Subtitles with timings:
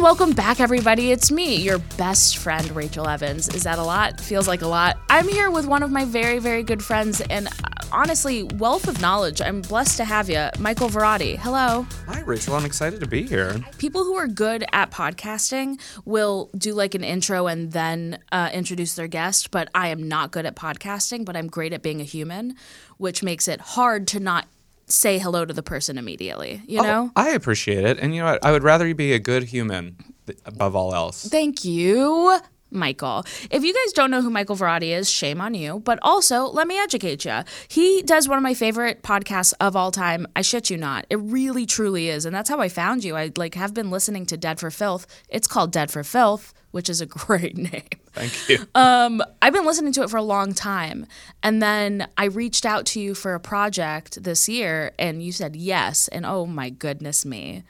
[0.00, 1.10] and welcome back, everybody.
[1.10, 3.48] It's me, your best friend, Rachel Evans.
[3.54, 4.18] Is that a lot?
[4.18, 4.98] Feels like a lot.
[5.10, 7.50] I'm here with one of my very, very good friends, and uh,
[7.92, 9.42] honestly, wealth of knowledge.
[9.42, 11.36] I'm blessed to have you, Michael Varrati.
[11.36, 11.86] Hello.
[12.06, 12.54] Hi, Rachel.
[12.54, 13.60] I'm excited to be here.
[13.76, 18.94] People who are good at podcasting will do like an intro and then uh, introduce
[18.94, 22.04] their guest, but I am not good at podcasting, but I'm great at being a
[22.04, 22.54] human,
[22.96, 24.46] which makes it hard to not
[24.92, 27.10] say hello to the person immediately, you oh, know?
[27.16, 27.98] Oh, I appreciate it.
[27.98, 28.44] And you know what?
[28.44, 29.96] I would rather you be a good human
[30.44, 31.28] above all else.
[31.28, 32.38] Thank you,
[32.70, 33.24] Michael.
[33.50, 35.80] If you guys don't know who Michael Varrati is, shame on you.
[35.80, 37.40] But also, let me educate you.
[37.68, 40.26] He does one of my favorite podcasts of all time.
[40.36, 41.06] I shit you not.
[41.10, 42.24] It really, truly is.
[42.24, 43.16] And that's how I found you.
[43.16, 45.06] I like have been listening to Dead for Filth.
[45.28, 47.82] It's called Dead for Filth, which is a great name.
[48.12, 48.58] Thank you.
[48.74, 51.06] Um, I've been listening to it for a long time.
[51.42, 55.54] And then I reached out to you for a project this year and you said
[55.54, 56.08] yes.
[56.08, 57.62] And oh my goodness me.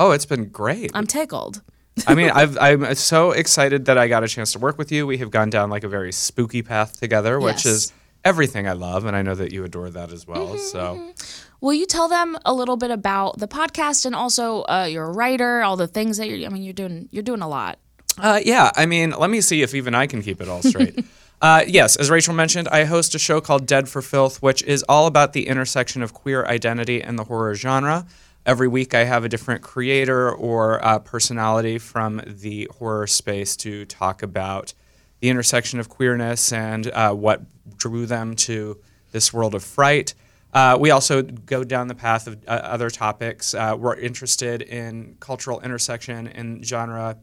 [0.00, 0.90] oh, it's been great.
[0.94, 1.62] I'm tickled.
[2.06, 5.06] I mean, I've, I'm so excited that I got a chance to work with you.
[5.06, 7.66] We have gone down like a very spooky path together, which Yes.
[7.66, 7.92] is
[8.24, 9.04] everything I love.
[9.04, 10.48] And I know that you adore that as well.
[10.48, 11.12] Mm-hmm, So,
[11.60, 15.12] Will you tell them a little bit about the podcast and also uh, you're a
[15.12, 17.78] writer, all the things that you're I mean you're doing you're doing a lot.
[18.18, 21.04] Uh, yeah, I mean, let me see if even I can keep it all straight.
[21.42, 24.84] uh, yes, as Rachel mentioned, I host a show called Dead for Filth, which is
[24.88, 28.06] all about the intersection of queer identity and the horror genre.
[28.46, 33.86] Every week, I have a different creator or uh, personality from the horror space to
[33.86, 34.74] talk about
[35.20, 37.40] the intersection of queerness and uh, what
[37.78, 38.78] drew them to
[39.12, 40.12] this world of fright.
[40.52, 43.54] Uh, we also go down the path of uh, other topics.
[43.54, 47.16] Uh, we're interested in cultural intersection and genre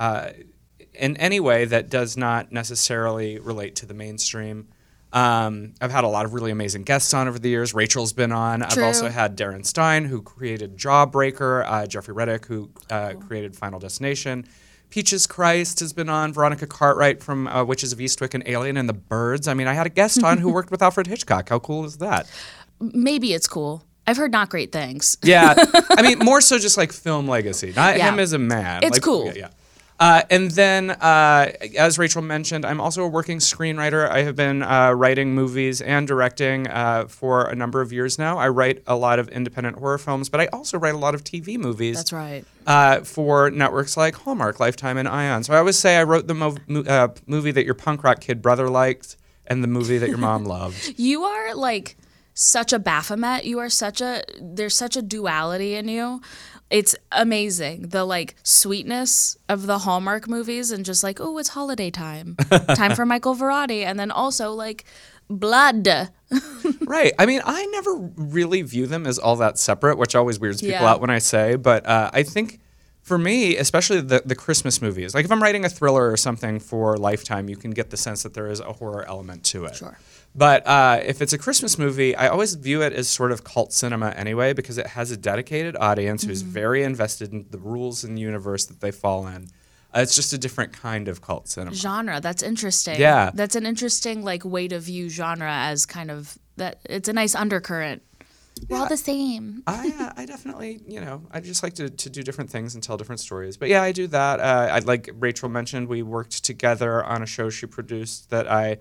[0.00, 0.30] uh,
[0.92, 4.66] in any way that does not necessarily relate to the mainstream.
[5.14, 7.72] Um, I've had a lot of really amazing guests on over the years.
[7.72, 8.62] Rachel's been on.
[8.62, 13.78] I've also had Darren Stein, who created Jawbreaker, uh, Jeffrey Reddick, who uh, created Final
[13.78, 14.44] Destination.
[14.90, 16.32] Peaches Christ has been on.
[16.32, 19.46] Veronica Cartwright from uh, Witches of Eastwick and Alien and the Birds.
[19.48, 21.48] I mean, I had a guest on who worked with Alfred Hitchcock.
[21.48, 22.28] How cool is that?
[22.80, 23.84] Maybe it's cool.
[24.06, 25.16] I've heard not great things.
[25.22, 25.54] Yeah,
[25.90, 28.10] I mean, more so just like film legacy, not Yeah.
[28.12, 28.82] him as a man.
[28.82, 29.26] It's Like, cool.
[29.26, 29.48] Yeah, yeah.
[30.00, 34.08] Uh, and then, uh, as Rachel mentioned, I'm also a working screenwriter.
[34.10, 38.36] I have been uh, writing movies and directing uh, for a number of years now.
[38.38, 41.22] I write a lot of independent horror films, but I also write a lot of
[41.22, 42.44] TV movies That's right.
[42.66, 45.44] uh, for networks like Hallmark, Lifetime, and Ion.
[45.44, 48.20] So I always say I wrote the mo- mo- uh, movie that your punk rock
[48.20, 49.16] kid brother liked
[49.46, 50.94] and the movie that your mom loved.
[50.98, 51.96] You are like
[52.34, 53.44] such a Baphomet.
[53.44, 56.20] You are such a there's such a duality in you.
[56.70, 57.88] It's amazing.
[57.90, 62.36] The like sweetness of the Hallmark movies and just like, oh, it's holiday time.
[62.74, 63.84] time for Michael Varrati.
[63.84, 64.84] And then also like
[65.28, 65.88] blood.
[66.80, 67.12] Right.
[67.18, 70.72] I mean, I never really view them as all that separate, which always weirds people
[70.72, 70.90] Yeah.
[70.90, 71.56] out when I say.
[71.56, 72.60] But uh, I think
[73.04, 76.58] for me, especially the, the Christmas movies, like if I'm writing a thriller or something
[76.58, 79.76] for Lifetime, you can get the sense that there is a horror element to it.
[79.76, 79.96] Sure.
[80.34, 83.72] But uh, if it's a Christmas movie, I always view it as sort of cult
[83.72, 86.52] cinema anyway, because it has a dedicated audience who's Mm-hmm.
[86.52, 89.48] very invested in the rules and universe that they fall in.
[89.94, 91.76] Uh, it's just a different kind of cult cinema.
[91.76, 92.20] genre.
[92.20, 92.98] That's interesting.
[92.98, 93.30] Yeah.
[93.32, 97.34] That's an interesting like way to view genre as kind of that it's a nice
[97.36, 98.02] undercurrent.
[98.68, 99.62] We're all the same.
[99.66, 102.82] I, uh, I definitely, you know, I just like to, to do different things and
[102.82, 103.56] tell different stories.
[103.56, 104.40] But yeah, I do that.
[104.40, 108.78] Uh, I like Rachel mentioned, we worked together on a show she produced that I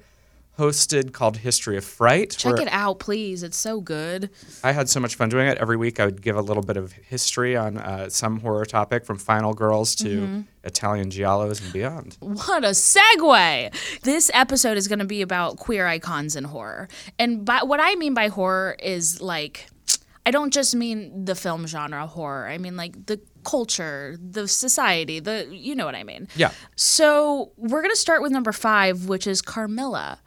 [0.58, 2.36] hosted called History of Fright.
[2.38, 3.42] Check it out, please.
[3.44, 4.30] It's so good.
[4.64, 5.58] I had so much fun doing it.
[5.58, 9.06] Every week I would give a little bit of history on uh, some horror topic
[9.06, 10.42] from Final Girls to Mm-hmm.
[10.66, 12.18] Italian Giallos and beyond.
[12.22, 14.00] What a segue!
[14.04, 16.88] This episode is going to be about queer icons in horror.
[17.20, 19.68] And by, what I mean by horror is like,
[20.26, 22.48] I don't just mean the film genre horror.
[22.48, 26.30] I mean like the culture, the society, the, you know what I mean.
[26.38, 26.52] Yeah.
[26.78, 30.20] So we're going to start with number five, which is Carmilla,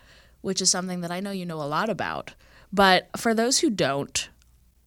[0.47, 2.34] which is something that I know you know a lot about.
[2.72, 4.28] But for those who don't,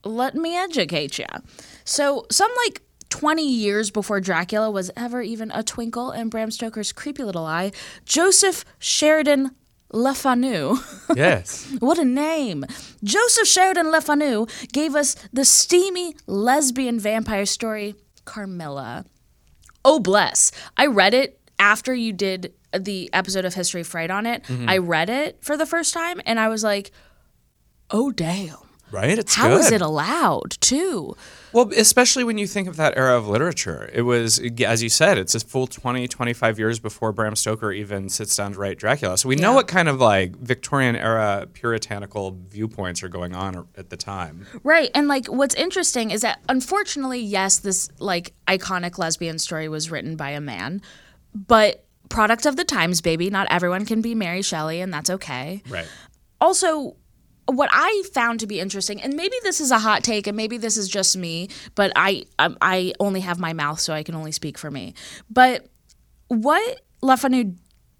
[0.06, 1.26] let me educate you.
[1.84, 6.94] So, some like 20 years before Dracula was ever even a twinkle in Bram Stoker's
[6.94, 7.74] creepy little eye,
[8.06, 9.52] Joseph Sheridan
[9.92, 10.78] Le Fanu.
[11.18, 11.76] Yes.
[11.80, 12.66] What a name!
[13.04, 19.04] Joseph Sheridan Le Fanu gave us the steamy lesbian vampire story, Carmilla.
[19.84, 20.54] Oh, bless.
[20.78, 24.44] I read it after you did the episode of History Fright on it.
[24.44, 24.69] Mm-hmm.
[24.69, 26.92] I read it for the first time and I was like,
[27.92, 28.57] oh, damn.
[28.92, 29.19] Right?
[29.19, 29.75] It's How is good.
[29.75, 31.16] it allowed, too?
[31.54, 33.88] Well, especially when you think of that era of literature.
[33.94, 38.10] It was, as you said, it's a full 20, 25 years before Bram Stoker even
[38.10, 39.15] sits down to write Dracula.
[39.19, 43.92] So we know what kind of like Victorian era puritanical viewpoints are going on at
[43.92, 44.48] the time.
[44.63, 44.89] Right.
[44.95, 50.15] And like what's interesting is that unfortunately, yes, this like iconic lesbian story was written
[50.15, 50.81] by a man,
[51.36, 53.30] but product of the times, baby.
[53.30, 55.64] Not everyone can be Mary Shelley, and that's okay.
[55.70, 55.88] Right.
[56.42, 56.96] also
[57.52, 60.58] what I found to be interesting, and maybe this is a hot take, and maybe
[60.58, 64.16] this is just me, but I I, I only have my mouth, so I can
[64.16, 64.94] only speak for me.
[65.30, 65.68] But
[66.28, 67.56] what Le Fanu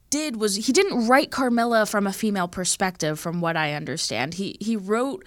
[0.10, 4.36] did was he didn't write Carmilla from a female perspective, from what I understand.
[4.36, 5.26] He he wrote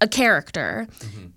[0.00, 0.86] a character,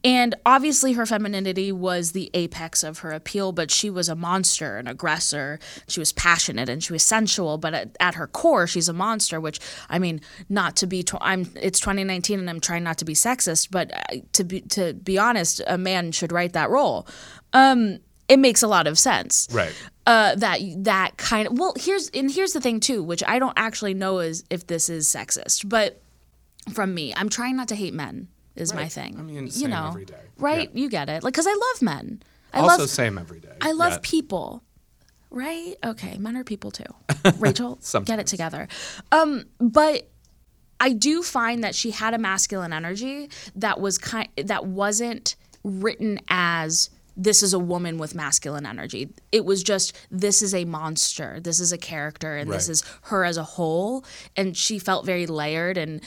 [0.04, 3.52] and obviously her femininity was the apex of her appeal.
[3.54, 5.60] But she was a monster, an aggressor.
[5.88, 9.40] She was passionate and she was sensual, but at, at her core, she's a monster.
[9.40, 9.60] Which
[9.90, 10.20] I mean,
[10.50, 11.50] not to be, tw- I'm.
[11.56, 15.18] It's 2019, and I'm trying not to be sexist, but uh, to be to be
[15.18, 17.08] honest, a man should write that role.
[17.54, 19.74] Um, it makes a lot of sense Right.
[20.06, 23.58] uh, that that kind of well here's and here's the thing too which i don't
[23.58, 26.00] actually know is if this is sexist but
[26.72, 29.16] from me i'm trying not to hate men is my thing.
[29.18, 29.88] I mean, you know.
[29.90, 30.16] every day.
[30.38, 30.69] right?
[30.74, 30.81] Yeah.
[30.81, 31.24] you get it.
[31.24, 32.22] Like because i love men.
[32.54, 33.56] I also, love same every day.
[33.62, 34.00] i love Yeah.
[34.01, 34.63] people.
[35.31, 35.75] Right?
[35.86, 36.18] Okay.
[36.18, 36.92] Men are people too.
[37.38, 38.68] Rachel get it together.
[39.12, 40.10] Um but
[40.80, 46.19] I do find that she had a masculine energy that was kind that wasn't written
[46.30, 49.10] as this is a woman with masculine energy.
[49.34, 51.40] It was just this is a monster.
[51.42, 54.06] This is a character and this is her as a whole.
[54.38, 56.01] And she felt very layered and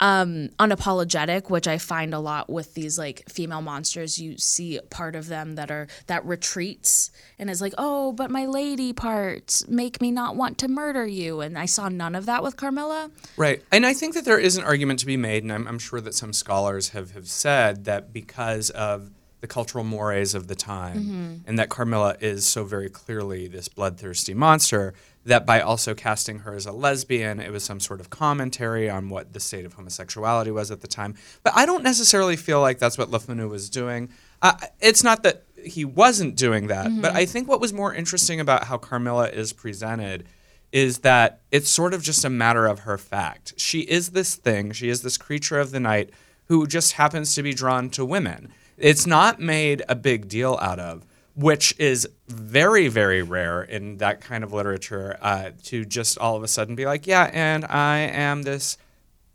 [0.00, 4.18] um unapologetic which i find a lot with these like female monsters.
[4.18, 8.46] You see part of them that are that retreats and is like oh but my
[8.46, 11.40] lady parts make me not want to murder you.
[11.40, 13.10] And i saw none of that with carmilla.
[13.36, 13.62] Right.
[13.72, 16.00] And I think that there is an argument to be made, and I'm, I'm sure
[16.00, 19.10] that some scholars have, have said that because of
[19.40, 24.34] the cultural mores of the time, and that Carmilla is so very clearly this bloodthirsty
[24.34, 24.94] monster,
[25.28, 29.08] that by also casting her as a lesbian, it was some sort of commentary on
[29.08, 31.14] what the state of homosexuality was at the time.
[31.42, 34.10] But I don't necessarily feel like that's what Le Fanu was doing.
[34.42, 38.40] Uh, it's not that he wasn't doing that, but I think what was more interesting
[38.40, 40.26] about how Carmilla is presented
[40.70, 43.54] is that it's sort of just a matter of her fact.
[43.56, 46.10] She is this thing, she is this creature of the night
[46.46, 48.52] who just happens to be drawn to women.
[48.76, 51.04] It's not made a big deal out of,
[51.38, 56.42] which is very, very rare in that kind of literature uh, to just all of
[56.42, 58.76] a sudden be like, yeah, and I am this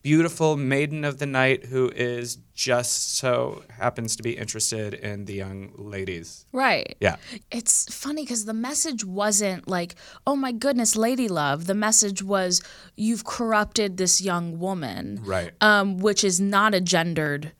[0.01, 5.33] beautiful maiden of the night who is just so happens to be interested in the
[5.33, 6.45] young ladies.
[6.51, 7.15] right Yeah.
[7.49, 9.95] it's funny because the message wasn't like,
[10.27, 11.67] oh my goodness, lady love.
[11.67, 12.61] The message was,
[12.97, 15.51] you've corrupted this young woman, Right.
[15.61, 17.53] um, which is not a gendered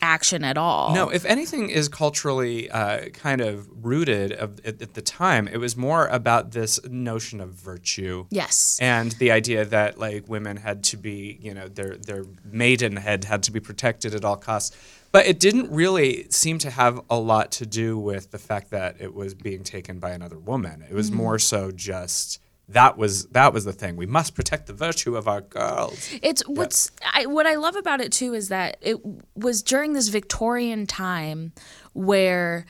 [0.00, 0.94] action at all.
[0.94, 5.58] No, if anything is culturally uh, kind of rooted of, at, at the time, it
[5.58, 8.26] was more about this notion of virtue.
[8.30, 8.78] Yes.
[8.80, 13.42] And the idea that like women had to be, you know, their their maidenhead had
[13.44, 14.76] to be protected at all costs.
[15.12, 18.96] But it didn't really seem to have a lot to do with the fact that
[19.00, 20.84] it was being taken by another woman.
[20.88, 22.40] It was more so just
[22.72, 23.96] that was that was the thing.
[23.96, 26.08] We must protect the virtue of our girls.
[26.22, 28.98] It's what's I, what I love about it too is that it
[29.34, 31.52] was during this Victorian time
[31.92, 32.66] where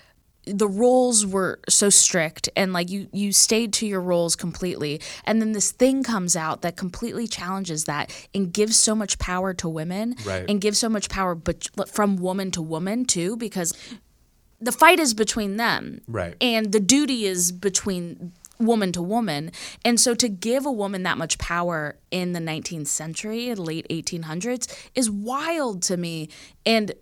[0.47, 5.41] the roles were so strict and like you you stayed to your roles completely and
[5.41, 9.69] then this thing comes out that completely challenges that and gives so much power to
[9.69, 10.47] women Right.
[10.49, 13.75] and gives so much power but from woman to woman too because
[14.63, 16.35] the fight is between them Right.
[16.41, 19.51] and the duty is between woman to woman
[19.85, 24.73] and so to give a woman that much power in the 19th century late 1800s
[24.95, 26.29] is wild to me
[26.67, 26.93] and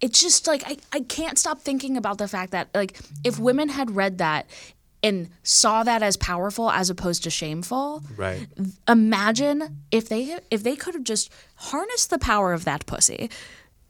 [0.00, 3.68] it's just like I, I can't stop thinking about the fact that like if women
[3.68, 4.46] had read that
[5.02, 8.46] and saw that as powerful as opposed to shameful Right.
[8.88, 13.30] imagine if they if they could have just harnessed the power of that pussy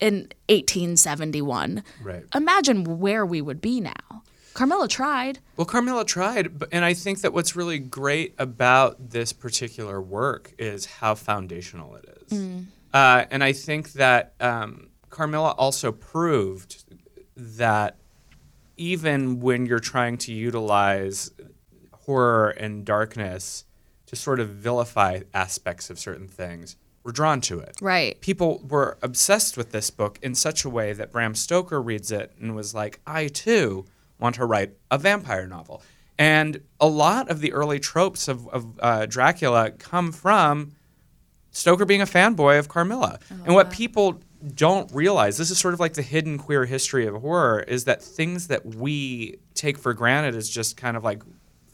[0.01, 2.25] in 1871 Right.
[2.35, 4.23] imagine where we would be now
[4.55, 5.39] carmilla tried.
[5.57, 10.53] Well, Carmilla tried, but, and I think that what's really great about this particular work
[10.59, 12.39] is how foundational it is.
[12.93, 16.85] Uh, and I think that um, Carmilla also proved
[17.37, 17.97] that
[18.77, 21.31] even when you're trying to utilize
[21.93, 23.65] horror and darkness
[24.07, 27.77] to sort of vilify aspects of certain things, we're drawn to it.
[27.81, 28.21] Right.
[28.21, 32.33] People were obsessed with this book in such a way that Bram Stoker reads it
[32.41, 33.87] and was like, I too
[34.21, 35.83] want to write a vampire novel.
[36.19, 40.73] And a lot of the early tropes of, of uh, Dracula come from
[41.51, 43.19] Stoker being a fanboy of Carmilla.
[43.45, 44.21] and what people
[44.55, 48.03] don't realize this is sort of like the hidden queer history of horror is that
[48.03, 51.23] things that we take for granted as just kind of like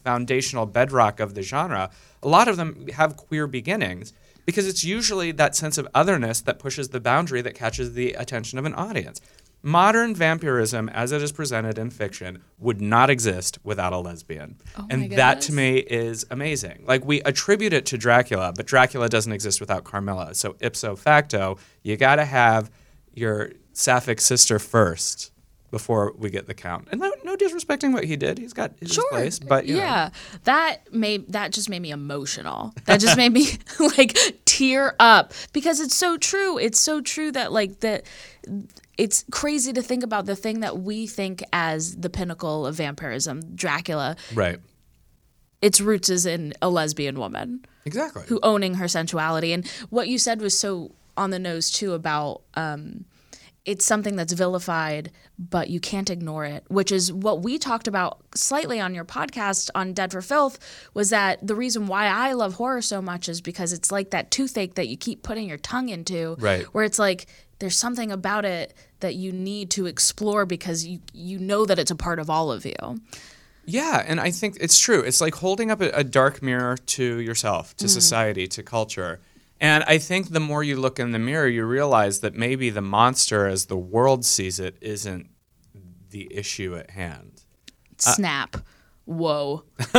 [0.04, 1.90] foundational bedrock of the genre,
[2.22, 4.12] a lot of them have queer beginnings
[4.44, 8.58] because it's usually that sense of otherness that pushes the boundary that catches the attention
[8.58, 9.20] of an audience.
[9.66, 14.58] Modern vampirism, as it is presented in fiction, would not exist without a lesbian.
[14.78, 16.84] Oh and that to me is amazing.
[16.86, 20.36] Like, we attribute it to Dracula, but Dracula doesn't exist without Carmilla.
[20.36, 22.70] So, ipso facto, you got to have
[23.12, 25.32] your sapphic sister first
[25.72, 26.86] before we get the count.
[26.92, 28.38] And no, no disrespecting what he did.
[28.38, 29.10] He's got his Sure.
[29.10, 29.40] place.
[29.40, 29.80] But, you know.
[29.80, 30.10] yeah,
[30.44, 32.72] that made that just made me emotional.
[32.84, 33.48] That just made me
[33.98, 36.56] like tear up because it's so true.
[36.56, 38.06] It's so true that like that
[38.96, 43.54] it's crazy to think about the thing that we think as the pinnacle of vampirism,
[43.54, 44.16] Dracula.
[44.34, 44.58] Right.
[45.62, 48.22] Its roots is in a lesbian woman Exactly.
[48.28, 49.52] who owning her sensuality.
[49.52, 53.04] And what you said was so on the nose too about um,
[53.64, 58.20] it's something that's vilified, but you can't ignore it, which is what we talked about
[58.34, 60.58] slightly on your podcast on Dead for Filth.
[60.94, 64.30] Was that the reason why I love horror so much is because it's like that
[64.30, 66.64] toothache that you keep putting your tongue into, Right.
[66.66, 67.26] Where it's like
[67.58, 71.90] there's something about it that you need to explore because you you know that it's
[71.90, 73.00] a part of all of you.
[73.64, 75.00] Yeah, and I think it's true.
[75.00, 79.18] It's like holding up a, a dark mirror to yourself, to society, to culture.
[79.60, 82.82] And I think the more you look in the mirror, you realize that maybe the
[82.82, 85.30] monster, as the world sees it, isn't
[86.10, 87.42] the issue at hand.
[87.98, 88.56] Snap.
[89.04, 89.64] Whoa.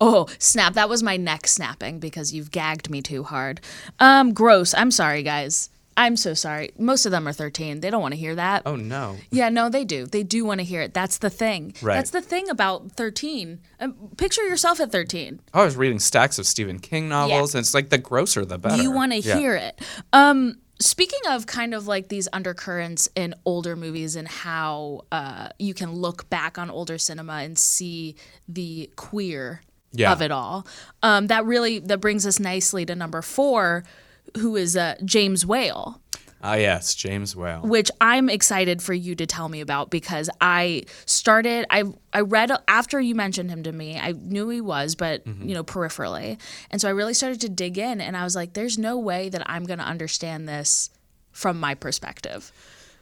[0.00, 0.74] oh, snap.
[0.74, 3.60] That was my neck snapping because you've gagged me too hard.
[4.00, 4.74] Um, gross.
[4.74, 5.70] I'm sorry, guys.
[5.96, 6.70] I'm so sorry.
[6.78, 7.80] Most of them are 13.
[7.80, 8.62] They don't want to hear that.
[8.66, 9.16] Oh no.
[9.30, 10.06] Yeah, no, they do.
[10.06, 10.92] They do want to hear it.
[10.94, 11.74] That's the thing.
[11.82, 11.94] Right.
[11.94, 13.60] That's the thing about 13.
[13.80, 15.40] Um, picture yourself at 13.
[15.52, 18.82] I was reading stacks of Stephen King novels, and it's like the grosser the better.
[18.82, 19.38] You want to Yeah.
[19.38, 19.80] hear it.
[20.12, 25.74] Um, speaking of kind of like these undercurrents in older movies and how uh, you
[25.74, 28.16] can look back on older cinema and see
[28.48, 30.12] the queer Yeah.
[30.12, 30.66] of it all,
[31.04, 33.84] um, that really that brings us nicely to number four,
[34.38, 36.00] who is uh, James Whale
[36.46, 37.62] Ah, yes, James Whale.
[37.62, 42.50] which I'm excited for you to tell me about because I started I I read
[42.68, 43.98] after you mentioned him to me.
[43.98, 45.48] I knew he was, but Mm-hmm.
[45.48, 46.38] you know, peripherally.
[46.70, 49.30] And so I really started to dig in and I was like there's no way
[49.30, 50.90] that I'm going to understand this
[51.32, 52.52] from my perspective.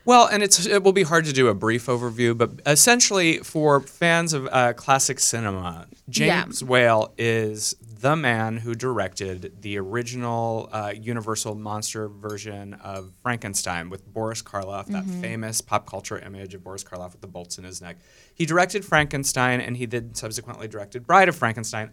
[0.05, 3.81] Well, and it's it will be hard to do a brief overview, but essentially for
[3.81, 10.93] fans of uh, classic cinema, James Whale is the man who directed the original uh,
[10.95, 16.83] Universal monster version of Frankenstein with Boris Karloff, that famous pop culture image of Boris
[16.83, 17.99] Karloff with the bolts in his neck.
[18.35, 21.93] He directed Frankenstein, and he then subsequently directed Bride of Frankenstein,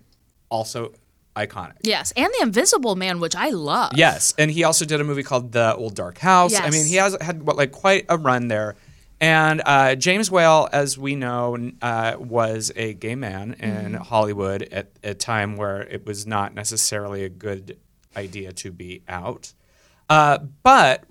[0.49, 0.93] also
[1.35, 1.77] iconic.
[1.83, 3.93] Yes, and The Invisible Man, which I love.
[3.95, 6.51] Yes, and he also did a movie called The Old Dark House.
[6.51, 6.61] Yes.
[6.61, 8.75] I mean, he has had what like quite a run there.
[9.21, 14.91] And uh, James Whale, as we know, uh, was a gay man in Hollywood at
[15.03, 17.77] a time where it was not necessarily a good
[18.15, 19.53] idea to be out.
[20.09, 21.03] Uh, but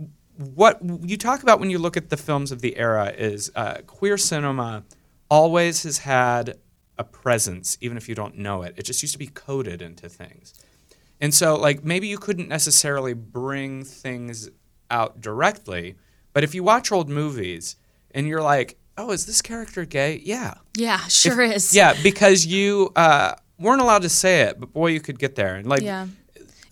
[0.55, 3.79] what you talk about when you look at the films of the era is uh,
[3.87, 4.85] queer cinema
[5.31, 6.57] always has had
[6.99, 8.75] a presence, even if you don't know it.
[8.77, 10.55] It just used to be coded into things.
[11.21, 14.49] And so, like, maybe you couldn't necessarily bring things
[14.91, 15.97] out directly,
[16.33, 17.77] but if you watch old movies
[18.13, 20.21] and you're like, oh, is this character gay?
[20.25, 20.55] Yeah.
[20.77, 21.75] Yeah, sure is.
[21.77, 25.57] Yeah, because you uh, weren't allowed to say it, but boy, you could get there.
[25.57, 26.07] And, like, Yeah.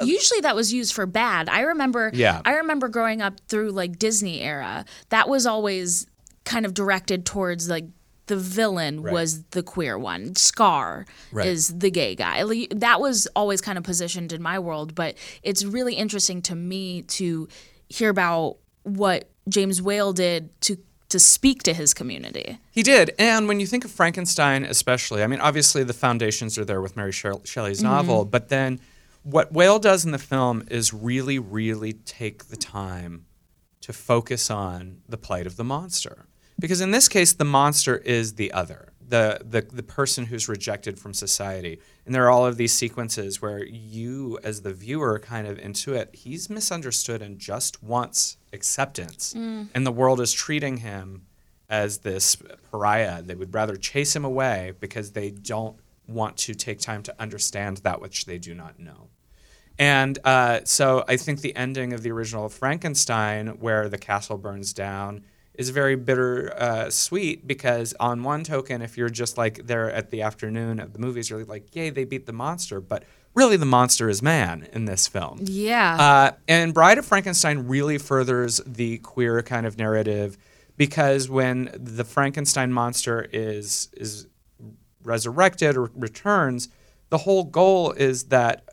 [0.01, 1.49] Usually that was used for bad.
[1.49, 2.43] I remember Yeah.
[2.45, 4.85] I remember growing up through like Disney era.
[5.09, 6.07] That was always
[6.45, 7.87] kind of directed towards like
[8.27, 9.13] the villain Right.
[9.13, 10.35] was the queer one.
[10.35, 11.47] Scar Right.
[11.47, 12.45] is the gay guy.
[12.75, 17.03] That was always kind of positioned in my world, but it's really interesting to me
[17.03, 17.49] to
[17.89, 20.79] hear about what James Whale did to
[21.09, 22.59] to speak to his community.
[22.73, 23.15] He did.
[23.17, 26.97] And when you think of Frankenstein, especially, I mean, obviously the foundations are there with
[26.97, 27.87] Mary Shell- Shelley's mm-hmm.
[27.87, 28.81] novel, but then
[29.23, 33.27] what Whale does in the film is really, really take the time
[33.83, 36.27] to focus on the plight of the monster.
[36.59, 40.99] Because in this case, the monster is the other, the, the, the person who's rejected
[40.99, 41.81] from society.
[42.07, 45.93] And there are all of these sequences where you, as the viewer, kind of into
[45.95, 46.15] it.
[46.15, 49.35] He's misunderstood and just wants acceptance.
[49.75, 51.27] And the world is treating him
[51.69, 52.37] as this
[52.71, 53.23] pariah.
[53.23, 57.79] They would rather chase him away because they don't want to take time to understand
[57.79, 59.09] that which they do not know.
[59.79, 64.73] And uh, so I think the ending of the original Frankenstein, where the castle burns
[64.73, 65.25] down,
[65.59, 70.11] is very bitter uh, sweet because on one token, if you're just like there at
[70.11, 72.81] the afternoon of the movies, you're like, yay, they beat the monster.
[72.81, 75.39] But really the monster is man in this film.
[75.43, 75.97] Yeah.
[75.97, 80.37] Uh, and Bride of Frankenstein really furthers the queer kind of narrative
[80.77, 84.27] because when the Frankenstein monster is is
[85.05, 86.69] resurrected or returns,
[87.11, 88.65] the whole goal is that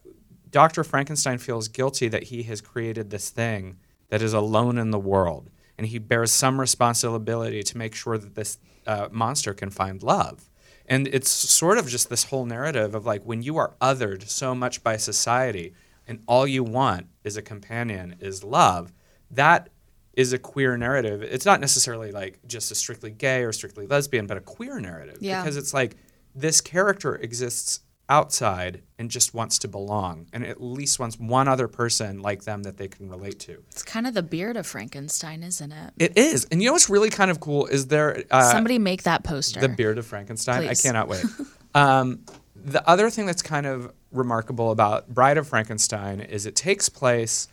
[0.50, 0.84] Dr.
[0.84, 3.78] Frankenstein feels guilty that he has created this thing
[4.10, 8.36] that is alone in the world, and he bears some responsibility to make sure that
[8.36, 10.50] this uh, monster can find love.
[10.86, 14.53] And it's sort of just this whole narrative of like when you are othered so
[14.53, 15.74] much by society
[16.08, 18.92] and all you want is a companion, is love,
[19.32, 19.70] that
[20.13, 21.24] is a queer narrative.
[21.24, 25.18] It's not necessarily like just a strictly gay or strictly lesbian, but a queer narrative.
[25.22, 25.42] Yeah.
[25.42, 25.96] Because it's like
[26.36, 31.67] this character exists outside and just wants to belong and at least wants one other
[31.67, 33.63] person like them that they can relate to.
[33.72, 35.93] it's kind of the beard of Frankenstein, isn't it?
[35.98, 36.45] It is.
[36.51, 39.62] And you know what's really kind of cool is there uh, Somebody make that poster.
[39.62, 40.67] the beard of Frankenstein.
[40.67, 40.86] Please.
[40.86, 41.24] I cannot wait.
[41.75, 46.89] um, the other thing that's kind of remarkable about Bride of Frankenstein is it takes
[46.89, 47.48] place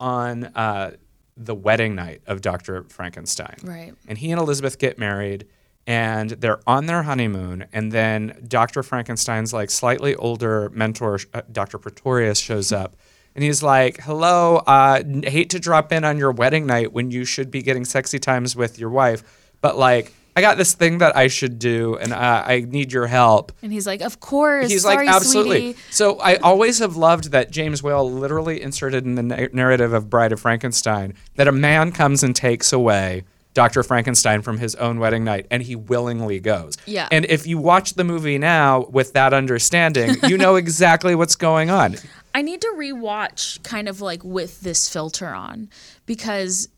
[0.00, 0.92] on uh,
[1.36, 2.84] the wedding night of Dr.
[2.84, 3.56] Frankenstein.
[3.62, 3.94] Right.
[4.08, 5.46] And he and Elizabeth get married
[5.86, 8.82] and they're on their honeymoon and then Dr.
[8.82, 11.78] Frankenstein's like slightly older mentor uh, Dr.
[11.78, 12.96] Pretorius shows up
[13.36, 17.24] and he's like, "Hello, uh, hate to drop in on your wedding night when you
[17.24, 19.22] should be getting sexy times with your wife,
[19.60, 23.06] but like I got this thing that I should do and uh, I need your
[23.06, 24.70] help." and he's like, of course.
[24.70, 25.74] He's sorry, like, absolutely.
[25.74, 29.92] sweetie." So I always have loved that James Whale literally inserted in the na- narrative
[29.92, 33.24] of Bride of Frankenstein that a man comes and takes away
[33.56, 33.82] Dr.
[33.82, 36.76] Frankenstein from his own wedding night, and he willingly goes.
[36.84, 37.08] Yeah.
[37.10, 41.70] And if you watch the movie now with that understanding, you know exactly what's going
[41.70, 41.96] on.
[42.34, 45.70] I need to rewatch kind of like with this filter on
[46.04, 46.68] because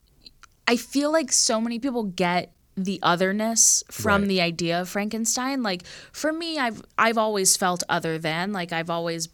[0.68, 4.28] I feel like so many people get the otherness from Right.
[4.28, 5.64] the idea of Frankenstein.
[5.64, 9.28] Like for me, I've I've always felt other than like I've always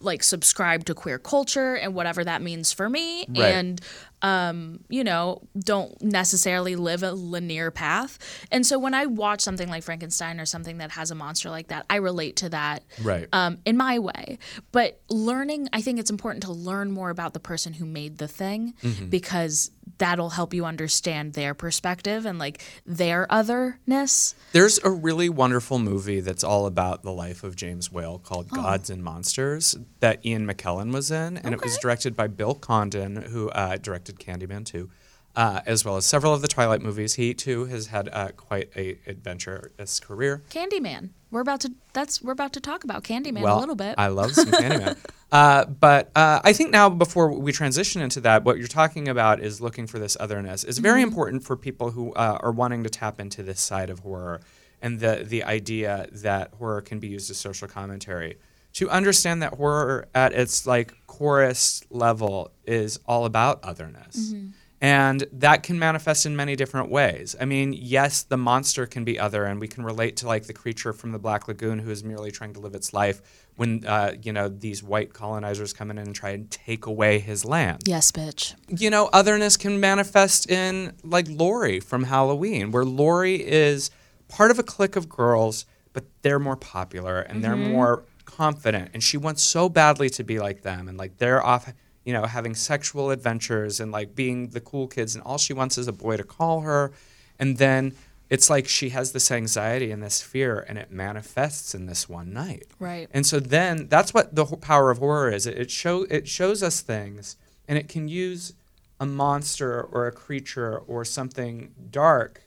[0.00, 3.54] like subscribed to queer culture and whatever that means for me Right.
[3.54, 3.80] and
[4.24, 8.18] um you know don't necessarily live a linear path
[8.50, 11.68] and so when i watch something like frankenstein or something that has a monster like
[11.68, 13.28] that i relate to that Right.
[13.32, 14.38] um, in my way.
[14.72, 18.28] But learning, I think it's important to learn more about the person who made the
[18.28, 19.08] thing Mm-hmm.
[19.10, 24.34] because that'll help you understand their perspective and like their otherness.
[24.52, 28.56] There's a really wonderful movie that's all about the life of James Whale called Oh.
[28.56, 33.16] Gods and Monsters that Ian McKellen was in, and it was directed by Bill Condon,
[33.16, 34.90] who uh, directed Candyman 2,
[35.36, 37.14] uh, as well as several of the Twilight movies.
[37.14, 40.42] He too has had uh, quite a adventurous career.
[40.50, 41.10] Candyman.
[41.30, 43.96] We're about to that's we're about to talk about Candyman well, a little bit.
[43.98, 44.96] I love some Candyman.
[45.32, 49.40] Uh, but uh, I think now, before we transition into that, what you're talking about
[49.40, 50.62] is looking for this otherness.
[50.62, 51.08] It's very Mm-hmm.
[51.08, 54.42] important for people who uh, are wanting to tap into this side of horror
[54.80, 58.38] and the the idea that horror can be used as social commentary.
[58.74, 64.16] To understand that horror at its like chorus level is all about otherness.
[64.34, 64.50] Mm-hmm.
[64.84, 67.34] And that can manifest in many different ways.
[67.40, 70.52] I mean, yes, the monster can be other, and we can relate to like the
[70.52, 73.22] creature from the Black Lagoon who is merely trying to live its life
[73.56, 77.46] when, uh, you know, these white colonizers come in and try and take away his
[77.46, 77.84] land.
[77.86, 78.56] yes, bitch.
[78.68, 83.90] You know, otherness can manifest in like Laurie from Halloween, where Laurie is
[84.28, 89.02] part of a clique of girls, but they're more popular and they're more confident, and
[89.02, 91.72] she wants so badly to be like them, and like they're off
[92.04, 95.78] you know, having sexual adventures and like being the cool kids, and all she wants
[95.78, 96.92] is a boy to call her.
[97.38, 97.94] And then
[98.30, 102.32] it's like she has this anxiety and this fear, and it manifests in this one
[102.32, 102.66] night.
[102.78, 103.08] Right.
[103.12, 105.46] And so then that's what the power of horror is.
[105.46, 107.36] It, it show it shows us things,
[107.68, 108.54] and it can use
[109.00, 112.42] a monster or a creature or something dark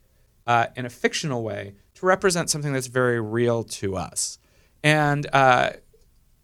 [0.46, 4.40] uh, in a fictional way to represent something that's very real to us.
[4.84, 5.72] And uh,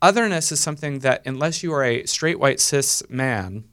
[0.03, 3.63] otherness is something that, unless you are a straight white cis man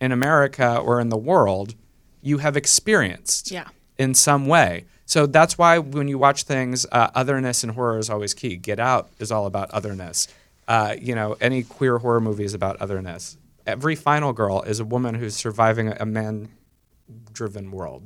[0.00, 1.74] in America or in the world,
[2.20, 3.68] you have experienced Yeah.
[3.96, 4.84] in some way.
[5.06, 8.56] So that's why when you watch things, uh, otherness in horror is always key.
[8.56, 10.26] Get Out is all about otherness.
[10.68, 13.36] Uh, you know, any queer horror movie is about otherness.
[13.64, 18.02] Every Final Girl is a woman who's surviving a man-driven world.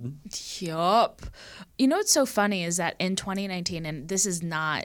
[0.59, 1.23] Yup.
[1.79, 4.85] You know what's so funny is that in 2019, and this is not.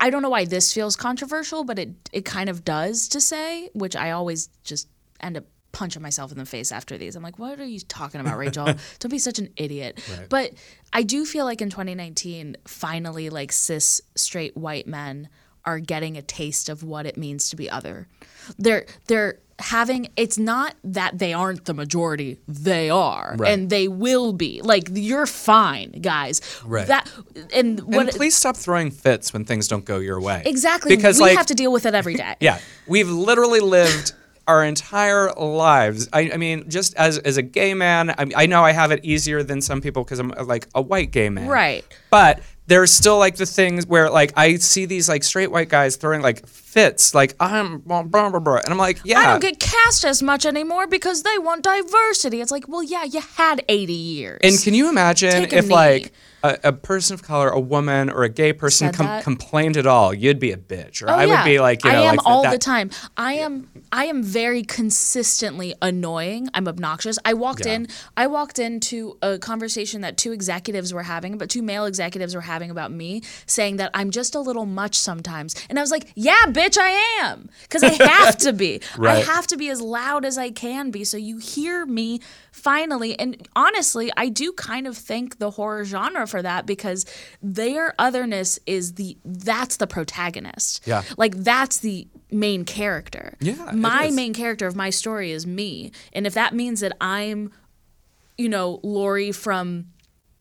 [0.00, 3.70] I don't know why this feels controversial, but it it kind of does to say,
[3.72, 4.88] which I always just
[5.20, 7.14] end up punching myself in the face after these.
[7.14, 8.64] I'm like, what are you talking about, Rachel?
[8.98, 10.00] don't be such an idiot.
[10.10, 10.28] Right.
[10.28, 10.54] But
[10.92, 15.28] I do feel like in 2019, finally, like cis straight white men
[15.68, 18.08] are getting a taste of what it means to be other.
[18.58, 23.52] They're they're having it's not that they aren't the majority they are Right.
[23.52, 26.86] and they will be like you're fine guys Right.
[26.86, 27.10] that
[27.52, 30.42] and what and please stop throwing fits when things don't go your way.
[30.46, 34.12] exactly Because we like have to deal with it every day Yeah, we've literally lived
[34.46, 36.08] our entire lives.
[36.12, 39.00] I, I mean, just as as a gay man, I, I know I have it
[39.04, 41.48] easier than some people because I'm like a white gay man.
[41.48, 41.84] Right.
[42.10, 45.96] But there's still like the things where like I see these like straight white guys
[45.96, 48.56] throwing like fits, like I'm blah blah blah, blah.
[48.56, 52.42] and I'm like, yeah, I don't get cast as much anymore because they want diversity.
[52.42, 54.40] It's like, well, yeah, you had 80 years.
[54.42, 55.74] And can you imagine if knee.
[55.74, 59.86] like a, a person of color, a woman, or a gay person com- complained at
[59.86, 60.12] all?
[60.14, 61.42] You'd be a bitch, or Oh, I yeah.
[61.42, 62.90] would be like, you know, I am like all that, the time.
[63.16, 66.48] I am I am very consistently annoying.
[66.54, 67.18] I'm obnoxious.
[67.24, 67.72] I walked Yeah.
[67.74, 72.34] in I walked into a conversation that two executives were having, but two male executives
[72.34, 75.54] were having about me, saying that I'm just a little much sometimes.
[75.70, 76.90] And I was like, "Yeah, bitch, I
[77.22, 78.80] am." Cuz I have to be.
[79.00, 82.20] I have to be as loud as I can be so you hear me
[82.52, 83.18] finally.
[83.18, 87.06] And honestly, I do kind of thank the horror genre for that because
[87.42, 90.86] their otherness is the that's the protagonist.
[90.86, 91.02] Yeah.
[91.16, 93.36] Like that's the main character.
[93.40, 95.92] Yeah, My main character of my story is me.
[96.12, 97.52] And if that means that I'm,
[98.36, 99.86] you know, Laurie from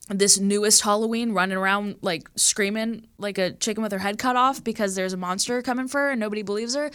[0.09, 4.63] this newest Halloween running around like screaming like a chicken with her head cut off
[4.63, 6.91] because there's a monster coming for her and nobody believes her,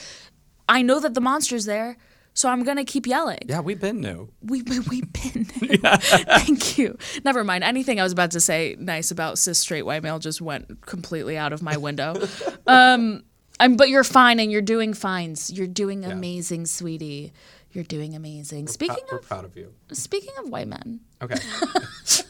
[0.69, 1.97] I know that the monster's there.
[2.35, 3.41] So I'm gonna keep yelling.
[3.47, 4.31] yeah, we've been new.
[4.43, 5.47] We, we, we've been.
[5.61, 5.77] new.
[5.79, 6.97] Thank you.
[7.25, 7.63] Never mind.
[7.63, 11.37] Anything I was about to say nice about cis straight white male just went completely
[11.37, 12.15] out of my window.
[12.67, 13.23] um,
[13.61, 15.53] I'm, but you're fine and you're doing fines.
[15.53, 17.33] You're doing amazing, sweetie.
[17.73, 18.67] You're doing amazing.
[18.69, 19.73] Speaking We're of proud of you.
[19.93, 21.37] speaking of white men, Okay.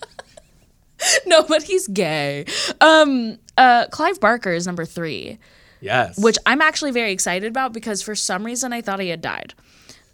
[1.27, 2.45] no, but he's gay.
[2.81, 5.39] Um, uh, Clive Barker is number three,
[5.81, 6.19] Yes.
[6.19, 9.55] which I'm actually very excited about because for some reason I thought he had died.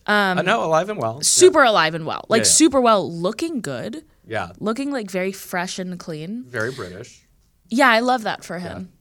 [0.08, 1.20] Uh, no, alive and well.
[1.22, 2.52] Super alive and well, like Yeah, yeah.
[2.52, 4.52] super well, looking good, Yeah.
[4.58, 6.44] looking like very fresh and clean.
[6.48, 7.26] Very British.
[7.68, 8.92] Yeah, I love that for him.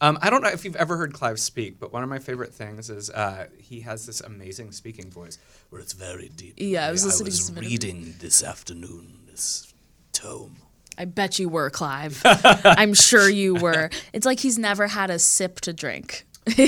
[0.00, 2.52] Um, I don't know if you've ever heard Clive speak, but one of my favorite
[2.52, 5.38] things is uh, he has this amazing speaking voice
[5.70, 6.54] where it's very deep.
[6.56, 9.72] Yeah, I was listening to was some interview- reading this afternoon this
[10.12, 10.56] tome.
[10.98, 12.20] I bet you were, Clive.
[12.24, 13.90] I'm sure you were.
[14.12, 16.24] It's like he's never had a sip to drink.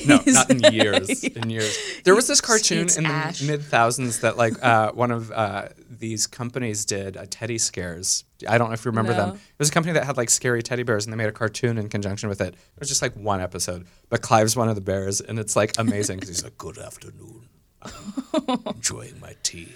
[0.07, 1.25] No, not in years.
[1.25, 1.79] In years.
[2.05, 6.27] There was this cartoon in the mid thousands that like uh, one of uh, these
[6.27, 8.25] companies did uh, teddy scares.
[8.49, 9.31] I don't know if you remember them.
[9.35, 11.79] It was a company that had like scary teddy bears, and they made a cartoon
[11.79, 12.55] in conjunction with it.
[12.55, 15.79] It was just like one episode, but Clive's one of the bears, and it's like
[15.79, 17.49] amazing because he's like, Good afternoon.
[17.83, 19.69] I'm enjoying my tea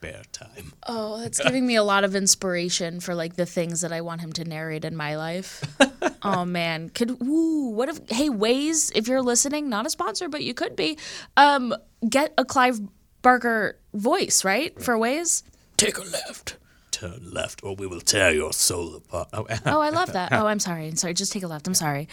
[0.00, 0.72] bear time.
[0.86, 4.20] Oh, that's giving me a lot of inspiration for like the things that I want
[4.20, 5.64] him to narrate in my life.
[6.22, 10.42] oh man, could ooh, what if hey Waze, if you're listening, not a sponsor, but
[10.42, 10.98] you could be,
[11.36, 11.74] um,
[12.08, 12.80] get a Clive
[13.22, 14.80] Barker voice, right?
[14.80, 15.42] For Waze?
[15.76, 16.56] Take a left.
[16.90, 19.28] Turn left, or we will tear your soul apart.
[19.32, 20.32] Oh, Oh, I love that.
[20.32, 20.88] Oh, I'm sorry.
[20.88, 21.14] I'm sorry.
[21.14, 21.66] Just take a left.
[21.66, 22.08] I'm sorry.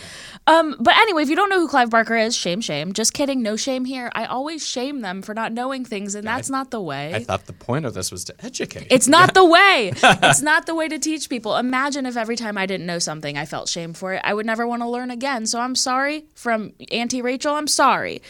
[0.48, 2.94] Um, but anyway, if you don't know who Clive Barker is, shame, shame.
[2.94, 3.42] Just kidding.
[3.42, 4.12] No shame here.
[4.14, 7.14] I always shame them for not knowing things, and that's not the way.
[7.14, 8.88] I thought the point of this was to educate.
[8.92, 9.92] It's not the way.
[10.04, 11.56] It's not the way to teach people.
[11.56, 14.22] Imagine if every time I didn't know something, I felt shame for it.
[14.24, 15.46] I would never want to learn again.
[15.46, 17.54] So I'm sorry from Auntie Rachel.
[17.54, 18.22] I'm sorry.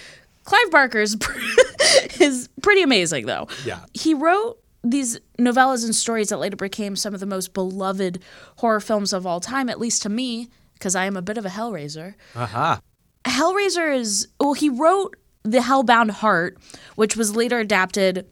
[0.43, 1.17] Clive Barker is,
[2.19, 3.47] is pretty amazing, though.
[3.65, 3.79] Yeah.
[3.93, 8.21] He wrote these novellas and stories that later became some of the most beloved
[8.57, 11.45] horror films of all time, at least to me, because I am a bit of
[11.45, 12.15] a Hellraiser.
[12.35, 12.79] Aha.
[13.25, 16.57] Hellraiser is well, he wrote The Hellbound Heart,
[16.95, 18.27] which was later adapted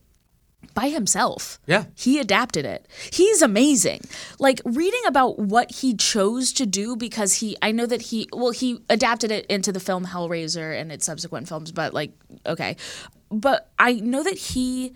[0.74, 1.60] by himself.
[1.66, 1.86] Yeah.
[1.96, 2.88] He adapted it.
[3.12, 4.02] He's amazing.
[4.39, 8.52] Like reading about what he chose to do because he I know that he well
[8.52, 12.12] he adapted it into the film Hellraiser and its subsequent films, but like
[12.46, 12.78] okay.
[13.30, 14.94] But I know that he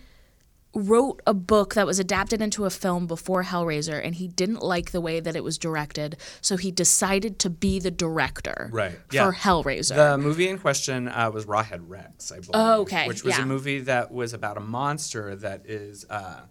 [0.77, 4.91] wrote a book that was adapted into a film before Hellraiser and he didn't like
[4.91, 9.15] the way that it was directed, so he decided to be the director Right, for
[9.15, 9.31] yeah.
[9.31, 9.95] Hellraiser.
[9.95, 12.51] The movie in question uh, was Rawhead Rex, I believe.
[12.53, 13.43] Oh, okay, Which was yeah.
[13.43, 16.41] a movie that was about a monster that is uh,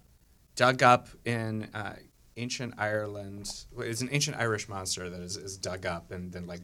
[0.56, 1.94] dug up in uh,
[2.36, 3.50] ancient Ireland.
[3.78, 6.60] It's an ancient Irish monster that is, is dug up and then like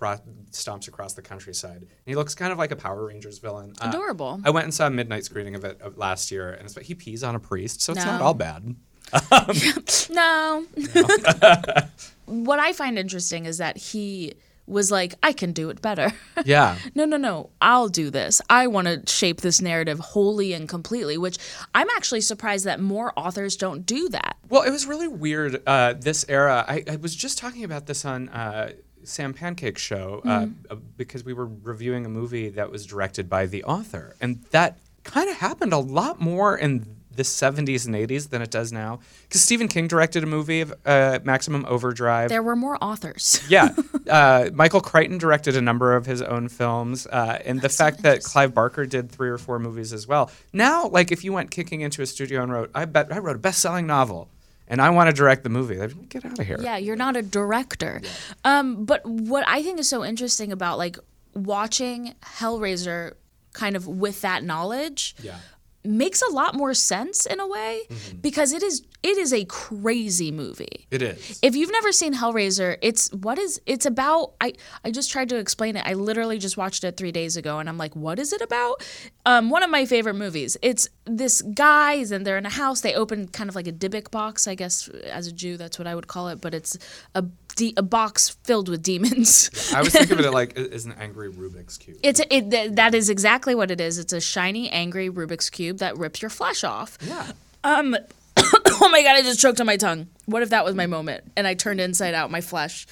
[0.00, 0.18] cro-
[0.50, 1.82] stomps across the countryside.
[1.82, 3.74] And he looks kind of like a Power Rangers villain.
[3.80, 4.40] Uh, Adorable.
[4.44, 6.94] I went and saw a midnight screening of it of last year, and it's, he
[6.94, 8.74] pees on a priest, so it's not all bad.
[10.10, 10.66] No.
[12.26, 14.34] what I find interesting is that he
[14.66, 16.12] was like, I can do it better.
[16.44, 16.78] Yeah.
[16.94, 17.50] no, no, no.
[17.60, 18.40] I'll do this.
[18.48, 21.38] I want to shape this narrative wholly and completely, which
[21.74, 24.36] I'm actually surprised that more authors don't do that.
[24.48, 26.64] Well, it was really weird uh, this era.
[26.66, 28.72] I, I was just talking about this on uh,
[29.10, 33.46] Sam Pancake show uh, uh, because we were reviewing a movie that was directed by
[33.46, 38.30] the author, and that kind of happened a lot more in the 70s and 80s
[38.30, 39.00] than it does now.
[39.22, 42.28] Because Stephen King directed a movie of uh, Maximum Overdrive.
[42.28, 43.42] There were more authors.
[43.48, 43.74] yeah,
[44.08, 48.22] uh, Michael Crichton directed a number of his own films, uh, and the fact that
[48.22, 50.30] Clive Barker did three or four movies as well.
[50.52, 53.36] Now, like if you went kicking into a studio and wrote, I bet I wrote
[53.36, 54.28] a best-selling novel,
[54.70, 56.58] and I want to direct the movie, they'd get out of here.
[56.60, 58.00] Yeah, you're not a director.
[58.44, 60.96] Um, but what I think is so interesting about like
[61.34, 63.14] watching Hellraiser
[63.52, 65.38] kind of with that knowledge Yeah.
[65.84, 67.82] Makes a lot more sense in a way
[68.20, 70.86] because it is it is a crazy movie.
[70.90, 71.38] It is.
[71.42, 74.52] If you've never seen Hellraiser, it's what is it's about I
[74.84, 75.86] I just tried to explain it.
[75.86, 78.84] I literally just watched it 3 days ago and I'm like, what is it about?
[79.24, 80.56] Um one of my favorite movies.
[80.60, 82.82] It's this guys and they're in a house.
[82.82, 85.88] They open kind of like a Dybbuk box, I guess as a Jew that's what
[85.88, 86.76] I would call it, but it's
[87.14, 87.24] a
[87.56, 89.50] de- a box filled with demons.
[89.74, 91.98] I was thinking of it like as an angry Rubik's cube.
[92.02, 93.98] It's it, th- that is exactly what it is.
[93.98, 96.98] It's a shiny, angry Rubik's cube that rips your flesh off.
[97.02, 97.32] yeah.
[97.62, 97.94] Um,
[98.36, 100.08] oh my god, I just choked on my tongue.
[100.26, 102.86] What if that was my moment and I turned inside out my flesh?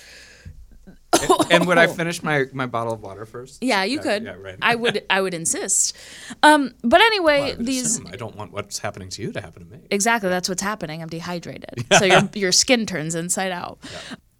[1.50, 3.62] and would I finish my, my bottle of water first?
[3.62, 4.24] Yeah, you could.
[4.24, 4.56] Yeah, right.
[4.60, 5.04] I would.
[5.10, 5.96] I would insist.
[6.42, 8.08] Um, but anyway, I these assume.
[8.12, 9.86] I don't want what's happening to you to happen to me.
[9.90, 11.02] exactly that's what's happening.
[11.02, 13.78] I'm dehydrated, so your your skin turns inside out.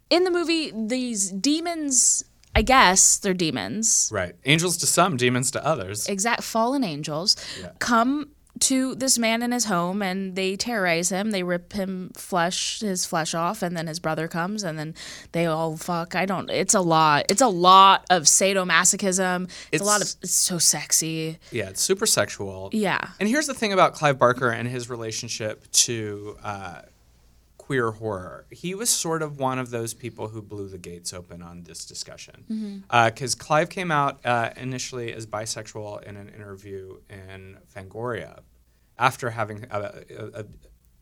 [0.09, 2.23] In the movie, these demons.
[2.55, 4.09] I guess they're demons.
[4.11, 4.33] Right.
[4.43, 6.07] Angels to some, demons to others.
[6.09, 7.69] exact fallen angels Yeah.
[7.79, 8.29] come
[8.61, 13.05] to this man in his home and they terrorize him they rip him flesh his
[13.05, 14.93] flesh off and then his brother comes and then
[15.31, 19.85] they all fuck i don't it's a lot it's a lot of sadomasochism it's, a
[19.85, 22.69] lot of It's- it's so sexy Yeah, it's super sexual.
[22.73, 26.81] yeah And here's the thing about Clive Barker and his relationship to uh,
[27.69, 28.47] queer horror.
[28.49, 31.85] He was sort of one of those people who blew the gates open on this
[31.85, 32.83] discussion.
[33.05, 38.39] Because Clive came out uh, initially as bisexual in an interview in Fangoria
[38.97, 40.45] after having a, a, a,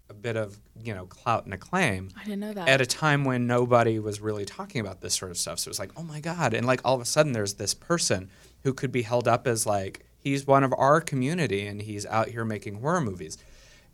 [0.10, 3.24] a bit of you know clout and acclaim i didn't know that at a time
[3.24, 5.60] when nobody was really talking about this sort of stuff.
[5.60, 6.54] So it was like, oh my God.
[6.54, 8.30] And like all of a sudden there's this person
[8.64, 12.28] who could be held up as like, he's one of our community and he's out
[12.28, 13.38] here making horror movies.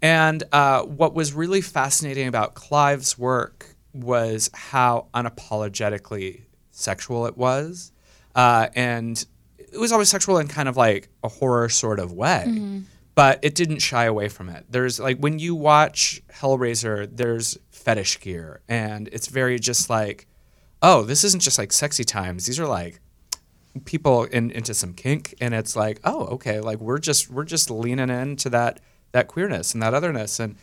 [0.03, 7.91] And uh, what was really fascinating about Clive's work was how unapologetically sexual it was.
[8.35, 9.25] Uh, and
[9.57, 12.43] it was always sexual in kind of like a horror sort of way
[13.15, 14.65] but it didn't shy away from it.
[14.69, 20.27] There's like when you watch Hellraiser, there's fetish gear, and it's very just like,
[20.81, 22.45] oh, this isn't just like sexy times.
[22.45, 22.99] These are like
[23.85, 27.69] people in, into some kink, and it's like, oh, okay, like we're just we're just
[27.69, 28.79] leaning into that
[29.13, 30.55] that queerness and that otherness, and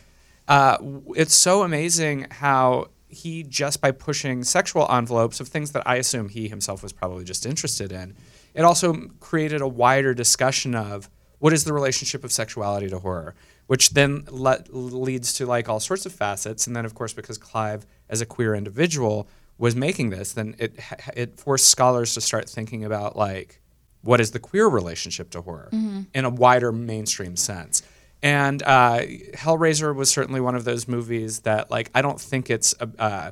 [0.47, 0.77] uh,
[1.15, 6.29] it's so amazing how he just by pushing sexual envelopes of things that I assume
[6.29, 8.15] he himself was probably just interested in,
[8.53, 11.09] it also created a wider discussion of
[11.39, 13.33] what is the relationship of sexuality to horror,
[13.67, 17.37] which then le- leads to like all sorts of facets, and then of course because
[17.37, 20.77] Clive as a queer individual was making this, then it
[21.15, 23.59] it forced scholars to start thinking about like
[24.01, 25.69] what is the queer relationship to horror
[26.13, 27.83] in a wider mainstream sense.
[28.23, 28.99] And uh,
[29.33, 33.31] Hellraiser was certainly one of those movies that, like, I don't think it's uh,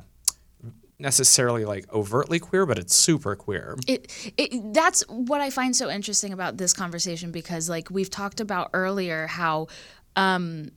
[1.00, 3.76] necessarily like overtly queer, but it's super queer.
[3.86, 8.40] it, it that's what I find so interesting about this conversation because like we've talked
[8.40, 9.68] about earlier how
[10.16, 10.70] um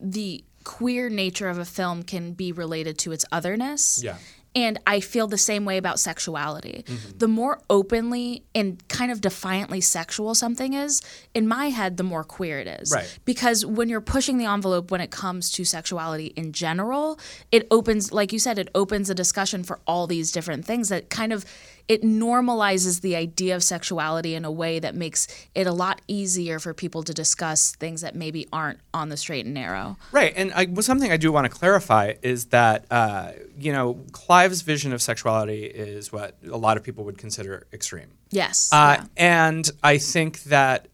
[0.00, 4.02] the queer nature of a film can be related to its otherness.
[4.02, 4.18] Yeah.
[4.54, 6.84] And I feel the same way about sexuality.
[6.86, 7.18] Mm-hmm.
[7.18, 11.02] The more openly and kind of defiantly sexual something is,
[11.34, 12.92] in my head, the more queer it is.
[12.92, 13.18] Right.
[13.24, 17.20] Because when you're pushing the envelope when it comes to sexuality in general,
[17.52, 21.10] it opens, like you said, it opens a discussion for all these different things that
[21.10, 21.44] kind of
[21.88, 26.58] it normalizes the idea of sexuality in a way that makes it a lot easier
[26.58, 29.96] for people to discuss things that maybe aren't on the straight and narrow.
[30.12, 34.04] Right, and I, well, something I do want to clarify is that uh, you know
[34.12, 38.08] Clive's vision of sexuality is what a lot of people would consider extreme.
[38.30, 38.68] Yes.
[38.72, 39.06] Uh, yeah.
[39.16, 40.88] And I think that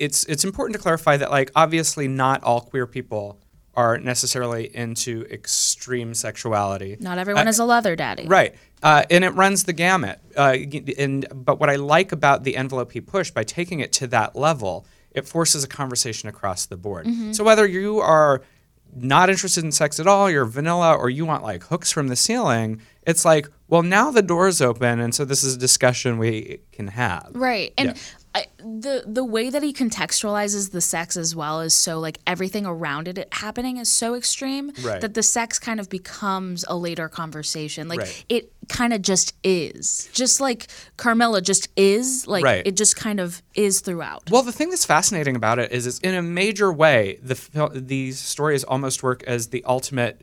[0.00, 3.38] it's it's important to clarify that like obviously not all queer people
[3.74, 6.96] are necessarily into extreme sexuality.
[7.00, 8.26] Not everyone is a leather daddy.
[8.26, 8.54] Right.
[8.82, 10.18] Uh, and it runs the gamut.
[10.36, 10.56] Uh,
[10.98, 14.34] and but what I like about the envelope he pushed by taking it to that
[14.34, 17.06] level, it forces a conversation across the board.
[17.34, 18.42] So whether you are
[18.94, 22.16] not interested in sex at all, you're vanilla, or you want like hooks from the
[22.16, 26.60] ceiling, it's like, well, now the door's open, and so this is a discussion we
[26.72, 27.30] can have.
[27.34, 27.72] Right.
[27.78, 28.02] And Yeah.
[28.34, 32.64] I, the the way that he contextualizes the sex as well is so like everything
[32.64, 35.00] around it happening is so extreme Right.
[35.00, 37.88] that the sex kind of becomes a later conversation.
[37.88, 38.24] Like Right.
[38.28, 42.26] it kind of just is, just like Carmilla just is.
[42.28, 42.64] Like Right.
[42.64, 44.30] it just kind of is throughout.
[44.30, 47.36] Well, the thing that's fascinating about it is, it's in a major way, the
[47.74, 50.22] these stories almost work as the ultimate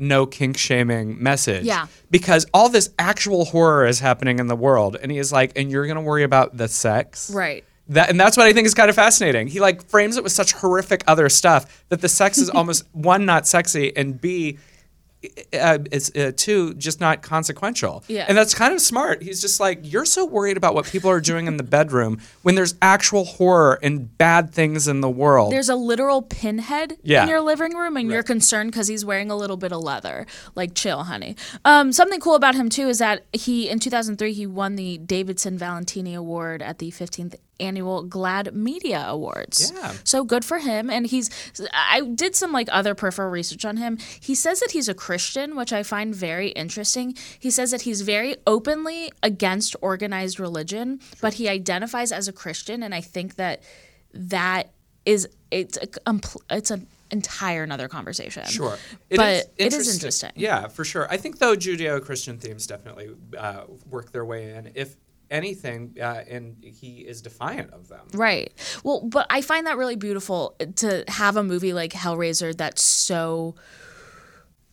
[0.00, 1.64] no kink shaming message.
[1.64, 1.86] Yeah.
[2.10, 5.70] Because all this actual horror is happening in the world, and he is like, and
[5.70, 7.64] you're gonna worry about the sex, Right.
[7.88, 9.48] That and that's what I think is kind of fascinating.
[9.48, 13.26] He like frames it with such horrific other stuff that the sex is almost one
[13.26, 14.58] not sexy and b
[15.52, 18.02] uh, it's uh, two just not consequential.
[18.08, 18.24] Yeah.
[18.28, 19.22] And that's kind of smart.
[19.22, 22.54] He's just like you're so worried about what people are doing in the bedroom when
[22.54, 25.52] there's actual horror and bad things in the world.
[25.52, 27.24] There's a literal pinhead Yeah.
[27.24, 30.26] in your living room, and you're concerned because he's wearing a little bit of leather.
[30.54, 31.36] Like, chill, honey.
[31.64, 35.58] Um, something cool about him too is that he, in 2003, he won the Davidson
[35.58, 39.72] Valentini Award at the 15th annual GLAAD Media Awards.
[39.74, 39.92] Yeah.
[40.04, 40.90] So good for him.
[40.90, 41.30] And he's,
[41.72, 43.98] I did some like other peripheral research on him.
[44.20, 47.14] He says that he's a Christian, which I find very interesting.
[47.38, 52.82] He says that he's very openly against organized religion, but he identifies as a Christian.
[52.82, 53.62] And I think that
[54.14, 54.70] that
[55.04, 56.12] is, it's a,
[56.50, 58.44] it's an entire another conversation.
[58.44, 60.30] Sure, But it is interesting.
[60.36, 61.10] Yeah, for sure.
[61.10, 64.70] I think though Judeo-Christian themes definitely uh, work their way in.
[64.74, 64.96] If
[65.30, 68.06] anything, uh, and he is defiant of them.
[68.12, 68.52] Right.
[68.82, 73.54] Well, but I find that really beautiful to have a movie like Hellraiser that's so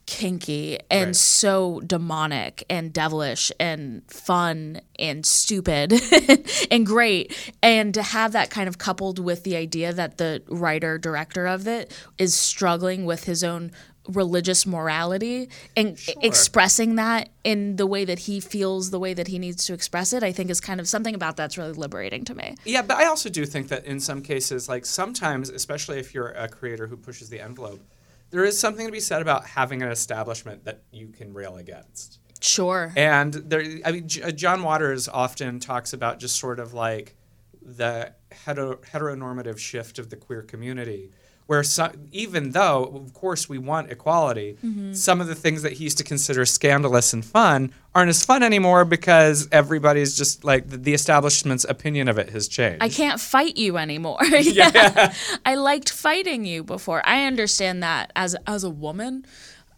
[0.06, 1.16] kinky and Right.
[1.18, 5.92] so demonic and devilish and fun and stupid
[6.72, 10.98] and great and to have that kind of coupled with the idea that the writer
[10.98, 13.70] director of it is struggling with his own
[14.10, 19.40] religious morality and expressing that in the way that he feels the way that he
[19.40, 22.36] needs to express it i think is kind of something about that's really liberating to
[22.36, 22.56] me.
[22.66, 26.30] Yeah, but I also do think that in some cases, like sometimes, especially if you're
[26.30, 27.82] a creator who pushes the envelope,
[28.30, 32.20] there is something to be said about having an establishment that you can rail against.
[32.42, 32.94] sure.
[32.96, 37.16] And there, I mean, uh, John Waters often talks about just sort of like
[37.62, 41.12] the heteronormative shift of the queer community,
[41.48, 44.94] where so, even though, of course, we want equality, mm-hmm.
[44.94, 48.44] some of the things that he used to consider scandalous and fun aren't as fun
[48.44, 52.84] anymore because everybody's just like the, the establishment's opinion of it has changed.
[52.84, 54.24] I can't fight you anymore.
[54.26, 55.14] yeah.
[55.46, 57.02] I liked fighting you before.
[57.06, 59.26] I understand that as as a woman.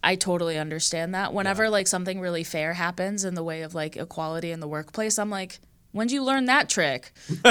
[0.04, 1.34] I totally understand that.
[1.34, 5.20] Whenever like something really fair happens in the way of like equality in the workplace,
[5.20, 5.60] I'm like,
[5.92, 7.12] when'd you learn that trick?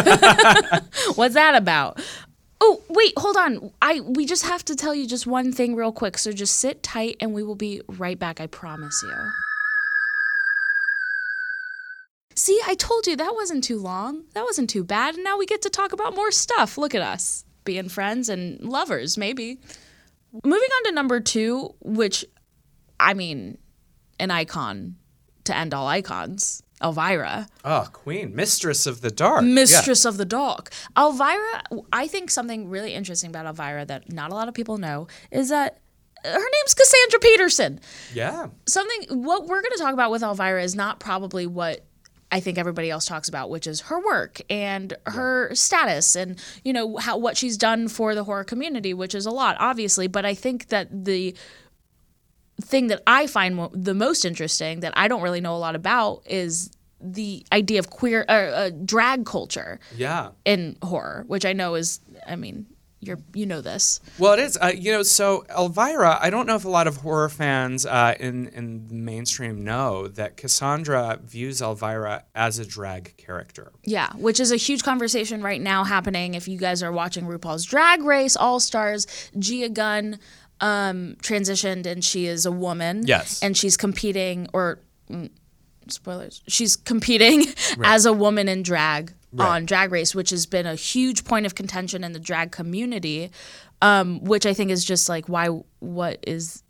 [1.14, 2.00] What's that about?
[2.60, 3.70] Oh, wait, hold on.
[3.80, 6.18] I we just have to tell you just one thing real quick.
[6.18, 9.30] So just sit tight and we will be right back, I promise you.
[12.34, 14.24] See, I told you that wasn't too long.
[14.34, 15.16] That wasn't too bad.
[15.16, 16.78] And now we get to talk about more stuff.
[16.78, 19.58] Look at us being friends and lovers, maybe.
[20.32, 22.24] Moving on to number two, which,
[23.00, 23.58] I mean,
[24.20, 24.96] an icon
[25.44, 29.44] to end all icons, Elvira, oh, Queen, Mistress of the Dark.
[29.44, 30.70] Mistress of the Dark.
[30.96, 31.62] Elvira,
[31.92, 35.48] I think something really interesting about Elvira that not a lot of people know is
[35.48, 35.80] that
[36.24, 37.80] her name's Cassandra Peterson.
[38.14, 38.32] Yeah.
[38.32, 38.46] yeah.
[38.66, 41.84] something what we're going to talk about with Elvira is not probably what
[42.30, 46.72] I think everybody else talks about, which is her work and her status and you
[46.72, 50.08] know how what she's done for the horror community, which is a lot, obviously.
[50.08, 51.34] But I think that the
[52.60, 55.74] thing that I find mo- the most interesting that I don't really know a lot
[55.76, 60.30] about is the idea of queer uh, uh, drag culture Yeah.
[60.44, 62.66] in horror, which I know is, I mean,
[63.00, 64.00] you're you know this.
[64.18, 64.58] Well, it is.
[64.60, 68.16] Uh, you know, so Elvira, I don't know if a lot of horror fans uh,
[68.18, 73.70] in in the mainstream know that Cassandra views Elvira as a drag character.
[73.84, 76.34] Yeah, which is a huge conversation right now happening.
[76.34, 79.06] If you guys are watching RuPaul's Drag Race All Stars,
[79.38, 80.18] Gia Gunn
[80.60, 83.06] um, transitioned and she is a woman.
[83.06, 83.42] Yes.
[83.42, 85.30] And she's competing, or mm,
[85.88, 87.46] spoilers, she's competing
[87.84, 91.54] as a woman in drag on Drag Race, which has been a huge point of
[91.54, 93.30] contention in the drag community,
[93.82, 95.48] um, which I think is just like, why,
[95.80, 96.62] what is.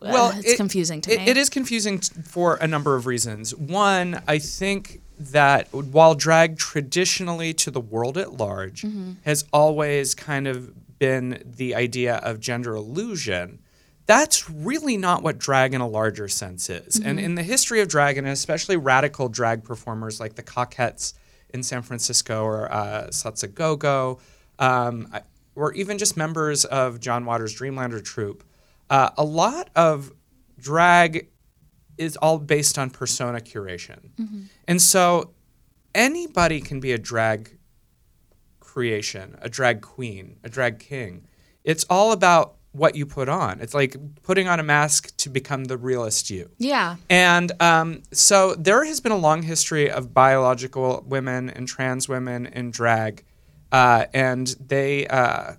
[0.00, 1.28] Well, uh, it's it- confusing to it- me.
[1.28, 3.54] It is confusing for a number of reasons.
[3.54, 9.12] One, I think that while drag traditionally to the world at large Mm-hmm.
[9.26, 13.58] has always kind of been the idea of gender illusion,
[14.06, 16.96] that's really not what drag in a larger sense is.
[16.96, 17.24] And Mm-hmm.
[17.26, 21.14] in the history of drag, and especially radical drag performers like the Coquettes
[21.52, 24.20] in San Francisco or uh, Satsa Go-Go,
[24.58, 25.08] um,
[25.56, 28.44] or even just members of John Waters' Dreamlander troupe,
[28.88, 30.12] uh, a lot of
[30.58, 31.28] drag
[31.98, 34.10] is all based on persona curation.
[34.68, 35.32] And so
[35.94, 37.58] anybody can be a drag
[38.72, 41.26] creation, a drag queen, a drag king.
[41.64, 43.60] It's all about what you put on.
[43.60, 46.50] It's like putting on a mask to become the realest you.
[46.58, 46.96] Yeah.
[47.08, 52.46] And um, so there has been a long history of biological women and trans women
[52.46, 53.24] in drag,
[53.72, 55.54] uh, and they uh,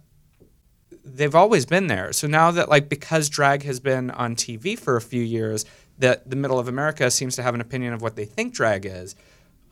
[1.03, 2.13] they've always been there.
[2.13, 5.65] So now that like because drag has been on TV for a few years,
[5.97, 8.85] that the middle of America seems to have an opinion of what they think drag
[8.85, 9.15] is.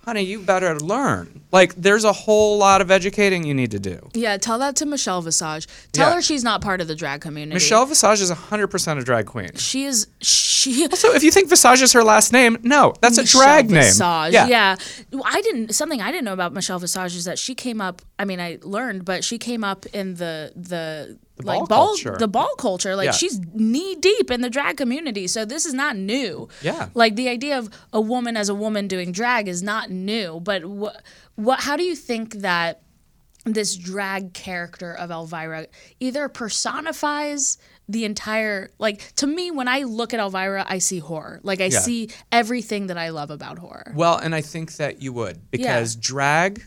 [0.05, 1.41] Honey, you better learn.
[1.51, 4.09] Like, there's a whole lot of educating you need to do.
[4.13, 5.67] Yeah, tell that to Michelle Visage.
[5.91, 6.15] Tell Yeah.
[6.15, 7.53] her she's not part of the drag community.
[7.55, 9.49] Michelle Visage is 100% a drag queen.
[9.55, 13.21] She is she So if you think Visage is her last name, no, that's a
[13.21, 13.83] Michelle drag name.
[13.83, 14.33] Visage.
[14.33, 14.47] Yeah.
[14.47, 14.75] Yeah.
[15.25, 18.25] I didn't something I didn't know about Michelle Visage is that she came up I
[18.25, 22.17] mean I learned, but she came up in the the, like ball ball culture.
[22.19, 22.95] the ball culture.
[22.95, 23.11] Like Yeah.
[23.13, 25.25] she's knee deep in the drag community.
[25.27, 26.49] So this is not new.
[26.61, 26.89] Yeah.
[26.93, 30.41] Like the idea of a woman as a woman doing drag is not new.
[30.41, 31.01] But what
[31.35, 32.81] what how do you think that
[33.45, 35.67] this drag character of Elvira
[36.01, 37.57] either personifies
[37.87, 41.39] the entire like to me when I look at Elvira I see horror.
[41.43, 41.79] Like I Yeah.
[41.79, 43.93] see everything that I love about horror.
[43.95, 46.63] Well, and I think that you would because drag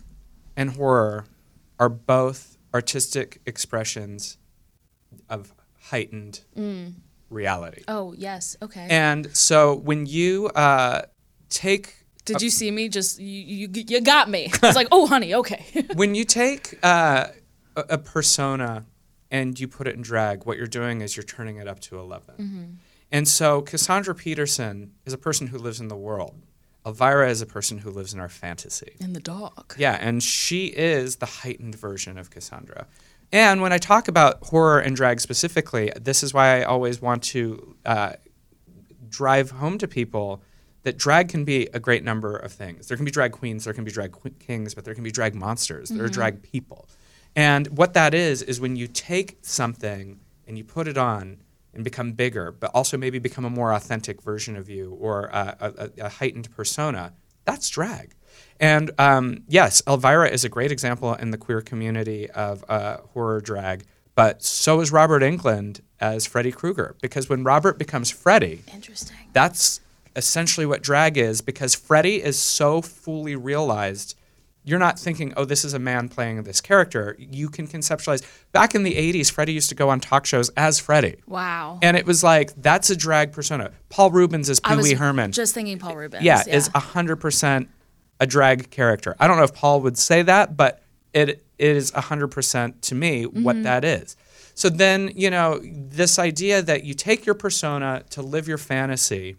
[0.57, 1.27] and horror
[1.83, 4.39] are both artistic expressions
[5.29, 6.45] of heightened
[7.29, 7.83] reality.
[7.89, 8.57] Oh, yes.
[8.63, 8.87] Okay.
[8.89, 11.03] And so when you uh,
[11.49, 14.43] take Did you see me just you you, you got me.
[14.63, 15.65] It's like, "Oh, honey, okay."
[15.95, 17.27] when you take uh,
[17.75, 18.87] a, a persona
[19.33, 21.99] and you put it in drag, what you're doing is you're turning it up to
[21.99, 22.79] 11.
[23.11, 26.37] And so Cassandra Peterson is a person who lives in the world.
[26.85, 28.97] Elvira is a person who lives in our fantasy.
[29.01, 29.75] In the dog.
[29.79, 32.87] Yeah, and she is the heightened version of Cassandra.
[33.31, 37.23] And when I talk about horror and drag specifically, this is why I always want
[37.25, 38.13] to uh,
[39.09, 40.43] drive home to people
[40.83, 42.89] that drag can be a great number of things.
[42.89, 45.13] There can be drag queens, there can be drag qu- kings, but there can be
[45.13, 46.89] drag monsters, there are drag people.
[47.37, 51.39] And what that is, is when you take something and you put it on
[51.75, 55.57] and become bigger, but also maybe become a more authentic version of you or a,
[55.61, 57.13] a, a heightened persona,
[57.45, 58.15] that's drag.
[58.61, 63.41] And um, yes, Elvira is a great example in the queer community of uh, horror
[63.41, 66.97] drag, but so is Robert Englund as Freddy Krueger.
[67.01, 69.17] Because when Robert becomes Freddy, Interesting.
[69.33, 69.81] that's
[70.15, 74.15] essentially what drag is because Freddy is so fully realized.
[74.65, 77.17] You're not thinking, oh, this is a man playing this character.
[77.19, 78.23] You can conceptualize.
[78.53, 81.17] Back in the 80s, Freddie used to go on talk shows as Freddie.
[81.27, 81.81] Wow.
[81.83, 83.73] And it was like, that's a drag persona.
[83.89, 85.33] Paul Reubens is Pee Wee Herman.
[85.33, 86.23] just thinking Paul Reubens.
[86.23, 87.67] yeah, is 100%
[88.21, 89.17] a drag character.
[89.19, 90.81] I don't know if Paul would say that, but
[91.13, 93.63] it, it is 100% to me what mm-hmm.
[93.65, 94.17] that is.
[94.55, 99.37] So then, you know, this idea that you take your persona to live your fantasy,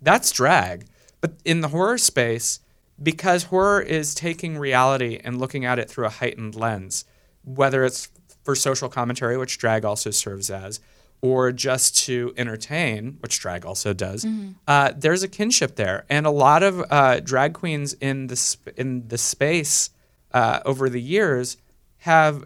[0.00, 0.86] that's drag.
[1.20, 2.60] But in the horror space,
[3.02, 7.04] because horror is taking reality and looking at it through a heightened lens,
[7.44, 8.08] whether it's
[8.44, 10.80] for social commentary, which drag also serves as,
[11.20, 14.26] or just to entertain, which drag also does,
[14.66, 18.74] uh, there's a kinship there, and a lot of uh, drag queens in the sp-
[18.76, 19.90] in the space
[20.32, 21.56] uh, over the years
[21.98, 22.44] have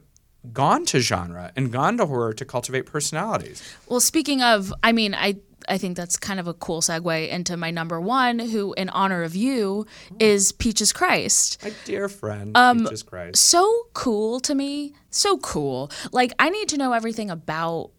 [0.52, 3.62] gone to genre and gone to horror to cultivate personalities.
[3.88, 5.36] Well, speaking of, I mean, I
[5.68, 9.22] I think that's kind of a cool segue into my number one, who, in honor
[9.22, 9.86] of you,
[10.20, 11.62] is Peaches Christ.
[11.64, 13.36] My dear friend, Um, Jesus Christ.
[13.44, 14.94] So cool to me.
[15.10, 15.90] So cool.
[16.12, 17.90] Like, I need to know everything about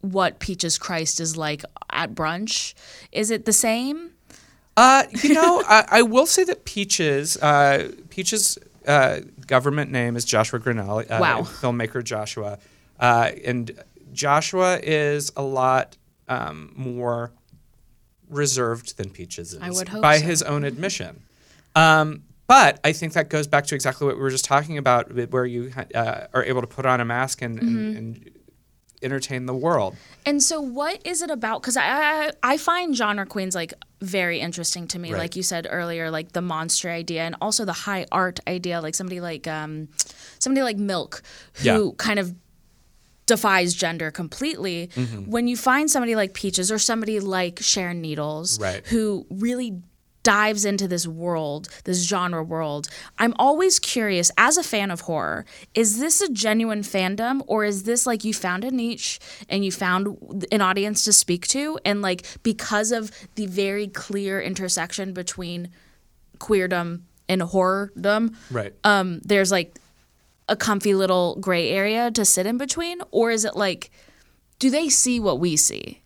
[0.00, 2.74] what Peaches Christ is like at brunch.
[3.12, 4.12] Is it the same?
[4.76, 10.24] Uh, you know, I, I will say that Peaches, uh, Peaches' uh, government name is
[10.24, 11.00] Joshua Grannell.
[11.10, 11.40] Uh, Wow.
[11.42, 12.58] Filmmaker Joshua.
[13.00, 13.70] Uh, and
[14.12, 15.96] Joshua is a lot
[16.28, 17.32] um, more
[18.28, 19.60] reserved than Peaches is.
[19.62, 20.26] I would hope By so.
[20.26, 21.22] his own admission.
[21.74, 25.12] Um, but I think that goes back to exactly what we were just talking about,
[25.30, 27.68] where you uh, are able to put on a mask and, Mm-hmm.
[27.76, 28.30] and, and
[29.02, 29.94] entertain the world.
[30.24, 31.60] And so, what is it about?
[31.60, 35.12] Because I, I I find genre queens like very interesting to me.
[35.12, 35.18] Right.
[35.18, 38.80] Like you said earlier, like the monster idea and also the high art idea.
[38.80, 39.88] Like somebody like um,
[40.38, 41.22] somebody like Milk,
[41.54, 41.90] who Yeah.
[41.98, 42.34] kind of
[43.26, 44.88] defies gender completely.
[44.94, 45.30] Mm-hmm.
[45.30, 48.86] When you find somebody like Peaches or somebody like Sharon Needles, Right.
[48.86, 49.82] who really
[50.22, 52.88] dives into this world, this genre world.
[53.16, 57.84] I'm always curious as a fan of horror, is this a genuine fandom or is
[57.84, 62.02] this like you found a niche and you found an audience to speak to and
[62.02, 65.68] like because of the very clear intersection between
[66.38, 68.74] queerdom and horrordom, Right.
[68.82, 69.76] um there's like
[70.48, 73.90] a comfy little gray area to sit in between or is it like
[74.58, 76.02] do they see what we see?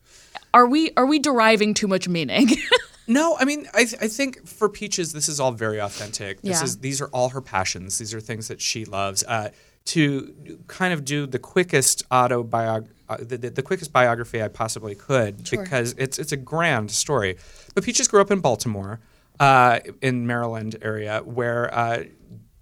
[0.55, 2.49] Are we are we deriving too much meaning?
[3.07, 6.43] No, I mean, I, th- I think for Peaches, this is all very authentic.
[6.43, 6.65] This Yeah.
[6.65, 7.99] is these are all her passions.
[7.99, 9.25] These are things that she loves.
[9.25, 9.51] Uh,
[9.87, 10.33] to
[10.69, 15.45] kind of do the quickest autobiog, uh, the, the, the quickest biography I possibly could,
[15.49, 15.61] Sure.
[15.61, 17.37] because it's it's a grand story.
[17.75, 19.01] But Peaches grew up in Baltimore,
[19.41, 21.75] uh, in Maryland area, where.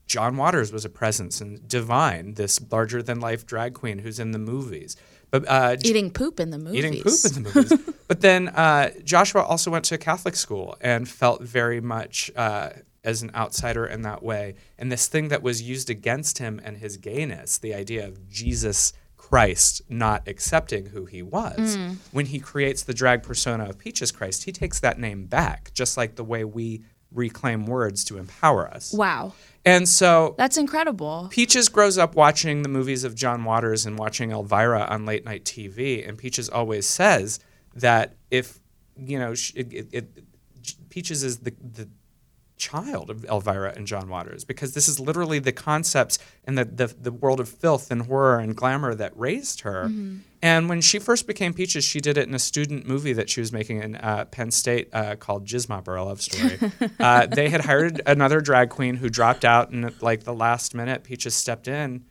[0.09, 4.32] John Waters was a presence, and Divine, this larger than life drag queen who's in
[4.32, 4.96] the movies.
[5.30, 6.78] But uh, Eating poop in the movies.
[6.78, 7.94] eating poop in the movies.
[8.09, 12.70] but then uh, Joshua also went to a Catholic school and felt very much uh,
[13.04, 14.54] as an outsider in that way.
[14.78, 18.94] And this thing that was used against him and his gayness, the idea of Jesus
[19.18, 21.76] Christ not accepting who he was,
[22.12, 25.98] when he creates the drag persona of Peaches Christ, he takes that name back, just
[25.98, 26.82] like the way we
[27.12, 28.92] reclaim words to empower us.
[28.92, 29.32] Wow.
[29.64, 31.28] And so That's incredible.
[31.30, 35.44] Peaches grows up watching the movies of John Waters and watching Elvira on late night
[35.44, 37.40] TV, and Peaches always says
[37.74, 38.59] that if
[38.96, 40.24] you know, it, it, it,
[40.88, 41.88] Peaches is the the
[42.59, 46.86] child of Elvira and John Waters because this is literally the concepts and the, the,
[46.86, 49.90] the world of filth and horror and glamour that raised her.
[50.42, 53.40] And when she first became Peaches, she did it in a student movie that she
[53.40, 56.59] was making in uh, Penn State uh, called Jizzmopper, a love story.
[57.00, 60.74] uh, they had hired another drag queen who dropped out, and at like the last
[60.74, 62.04] minute, Peaches stepped in.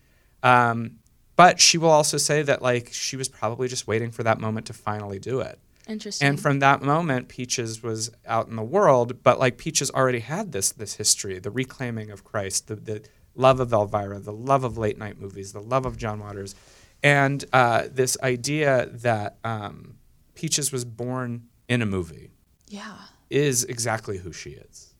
[0.43, 0.99] Um,
[1.37, 4.65] but she will also say that like she was probably just waiting for that moment
[4.67, 5.59] to finally do it.
[5.87, 6.27] Interesting.
[6.27, 10.51] And from that moment, Peaches was out in the world, but like Peaches already had
[10.51, 13.01] this this history, the reclaiming of Christ, the, the
[13.35, 16.55] love of Elvira, the love of late night movies, the love of John Waters,
[17.03, 19.97] and uh, this idea that um,
[20.35, 22.31] Peaches was born in a movie
[22.67, 22.95] yeah.
[23.29, 24.93] is exactly who she is.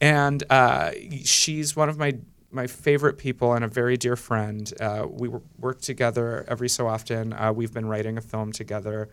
[0.00, 0.92] And uh,
[1.24, 2.18] she's one of my
[2.50, 4.72] my favorite people and a very dear friend.
[4.80, 5.28] Uh, we
[5.58, 7.32] work together every so often.
[7.32, 9.10] Uh, we've been writing a film together.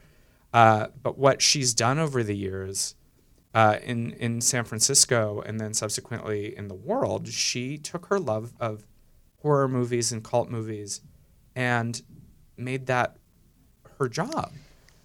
[0.53, 2.95] Uh, but what she's done over the years
[3.55, 8.53] uh, in in San Francisco and then subsequently in the world, she took her love
[8.59, 8.85] of
[9.41, 11.01] horror movies and cult movies
[11.55, 12.01] and
[12.55, 13.17] made that
[13.99, 14.51] her job.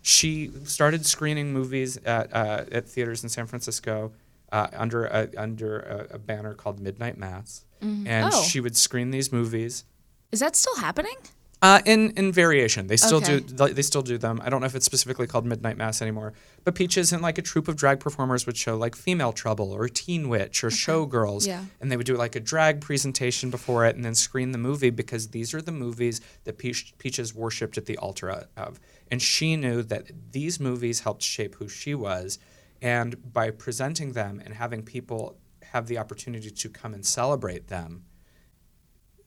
[0.02, 4.12] She started screening movies at uh, at theaters in San Francisco
[4.52, 8.42] uh, under a, under a, a banner called Midnight Mass, and Oh.
[8.42, 9.84] she would screen these movies.
[10.32, 11.16] Is that still happening?
[11.60, 13.40] Uh, in in variation, they still Okay.
[13.40, 14.40] do they still do them.
[14.44, 16.32] I don't know if it's specifically called Midnight Mass anymore.
[16.62, 19.88] But Peaches and like a troupe of drag performers would show like Female Trouble or
[19.88, 21.64] Teen Witch or Showgirls, Yeah.
[21.80, 24.90] and they would do like a drag presentation before it and then screen the movie
[24.90, 28.78] because these are the movies that Peach, Peaches worshipped at the altar of,
[29.10, 32.38] and she knew that these movies helped shape who she was,
[32.80, 35.36] and by presenting them and having people
[35.72, 38.04] have the opportunity to come and celebrate them,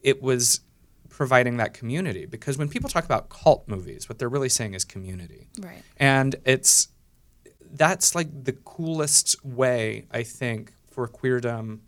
[0.00, 0.60] it was
[1.12, 4.84] providing that community because when people talk about cult movies what they're really saying is
[4.84, 5.82] community Right.
[5.98, 6.88] and it's
[7.74, 11.80] that's like the coolest way i think for queerdom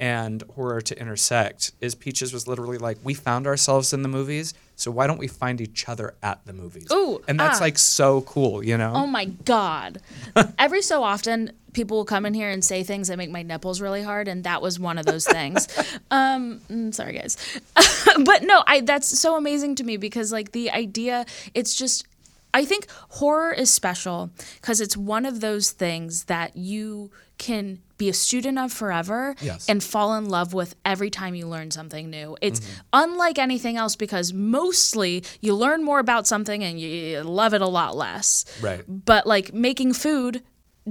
[0.00, 4.52] and horror to intersect is peaches was literally like we found ourselves in the movies
[4.74, 7.64] so why don't we find each other at the movies Ooh, and that's ah.
[7.64, 10.00] like so cool you know Oh my god.
[10.58, 13.80] Every so often people will come in here and say things that make my nipples
[13.80, 15.68] really hard and that was one of those things.
[16.10, 17.36] um mm, sorry guys.
[18.24, 22.06] but no, I that's so amazing to me because like the idea it's just
[22.54, 28.08] I think horror is special because it's one of those things that you can be
[28.08, 29.68] a student of forever Yes.
[29.68, 32.36] and fall in love with every time you learn something new.
[32.40, 32.60] It's
[32.92, 37.66] unlike anything else because mostly you learn more about something and you love it a
[37.66, 38.44] lot less.
[38.62, 38.84] Right.
[38.86, 40.42] But like making food,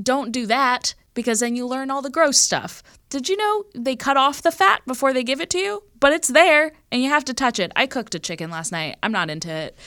[0.01, 2.81] don't do that because then you learn all the gross stuff.
[3.09, 5.83] Did you know they cut off the fat before they give it to you?
[5.99, 7.71] But it's there and you have to touch it.
[7.75, 8.97] I cooked a chicken last night.
[9.03, 9.77] I'm not into it.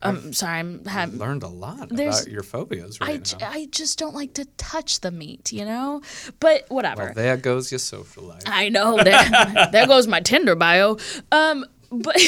[0.00, 0.60] I'm sorry.
[0.60, 4.14] I'm have, learned a lot about your phobias I, right j- now I just don't
[4.14, 6.02] like to touch the meat, you know?
[6.38, 7.06] But whatever.
[7.06, 10.98] well there goes your social life I know there, there goes my Tinder bio.
[11.32, 12.16] Um, but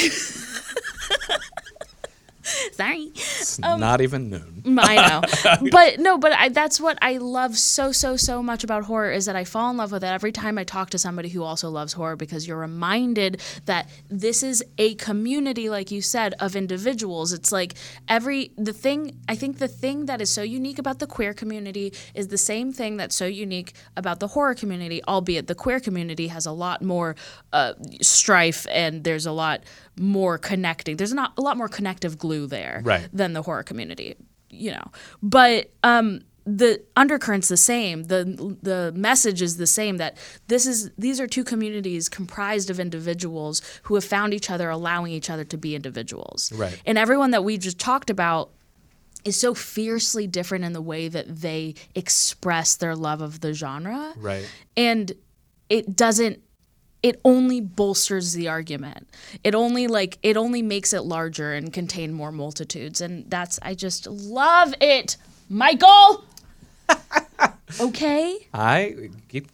[2.73, 7.17] sorry, it's Um, not even noon I know, but no, but I, that's what I
[7.17, 10.07] love so so so much about horror is that I fall in love with it
[10.07, 14.43] every time I talk to somebody who also loves horror because you're reminded that this
[14.43, 17.33] is a community, like you said, of individuals.
[17.33, 17.75] It's like
[18.07, 19.17] every the thing.
[19.27, 22.71] I think the thing that is so unique about the queer community is the same
[22.71, 25.03] thing that's so unique about the horror community.
[25.07, 27.15] Albeit the queer community has a lot more
[27.53, 29.63] uh, strife and there's a lot
[29.97, 30.97] more connecting.
[30.97, 33.07] There's not a lot more connective glue there Right.
[33.13, 34.15] than the horror community,
[34.49, 34.85] you know.
[35.21, 38.03] But um, the undercurrent's the same.
[38.05, 39.97] the The message is the same.
[39.97, 40.17] That
[40.47, 45.11] this is these are two communities comprised of individuals who have found each other, allowing
[45.13, 46.51] each other to be individuals.
[46.53, 46.81] Right.
[46.85, 48.49] And everyone that we just talked about
[49.23, 54.13] is so fiercely different in the way that they express their love of the genre
[54.17, 54.49] Right.
[54.75, 55.11] and
[55.69, 56.41] it doesn't
[57.03, 59.07] it only bolsters the argument.
[59.43, 63.73] It only like it only makes it larger and contain more multitudes and that's i
[63.73, 65.17] just love it.
[65.49, 66.23] Michael!
[67.79, 68.47] Okay?
[68.53, 69.47] I keep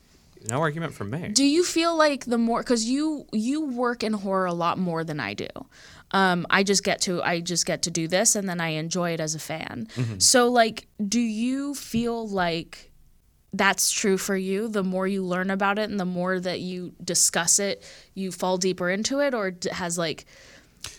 [0.50, 1.28] no argument from me.
[1.30, 5.04] do you feel like the more because you you work in horror a lot more
[5.04, 5.48] than i do.
[6.12, 9.12] Um, i just get to i just get to do this and then i enjoy
[9.12, 9.88] it as a fan.
[10.20, 12.87] So like do you feel like
[13.58, 16.94] that's true for you the more you learn about it and the more that you
[17.04, 17.84] discuss it
[18.14, 20.26] you fall deeper into it or has like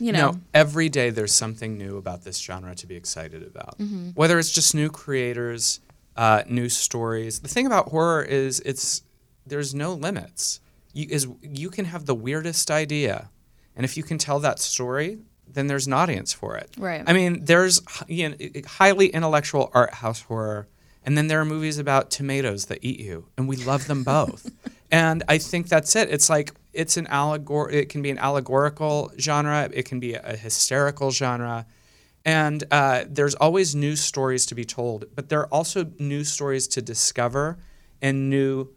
[0.00, 3.78] you know No, every day there's something new about this genre to be excited about.
[3.78, 4.10] Mm-hmm.
[4.10, 5.80] Whether it's just new creators,
[6.16, 7.40] uh, new stories.
[7.40, 9.02] The thing about horror is it's
[9.46, 10.60] there's no limits.
[10.92, 13.30] You is you can have the weirdest idea,
[13.76, 16.70] and if you can tell that story, then there's an audience for it.
[16.76, 17.02] Right.
[17.06, 18.36] I mean, there's you know,
[18.66, 20.66] highly intellectual art house horror,
[21.08, 24.50] and then there are movies about tomatoes that eat you, and we love them both.
[24.90, 26.10] and I think that's it.
[26.10, 27.70] It's like it's an allegor.
[27.70, 29.70] It can be an allegorical genre.
[29.72, 31.64] It can be a hysterical genre.
[32.26, 36.68] And uh, there's always new stories to be told, but there are also new stories
[36.68, 37.56] to discover
[38.02, 38.68] and new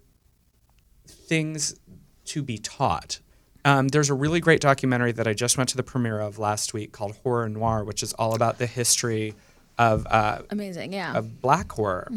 [1.06, 1.82] things
[2.28, 3.20] to be taught.
[3.66, 6.74] Um, there's a really great documentary that I just went to the premiere of last
[6.74, 9.36] week called Horror Noir, which is all about the history
[9.82, 12.08] of uh, amazing yeah of black horror.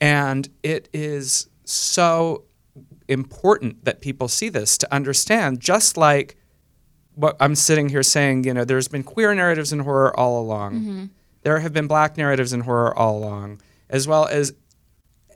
[0.00, 2.44] And it is so
[3.08, 6.36] important that people see this to understand, just like
[7.14, 11.10] what I'm sitting here saying, you know, there's been queer narratives in horror all along.
[11.42, 14.54] There have been black narratives in horror all along, as well as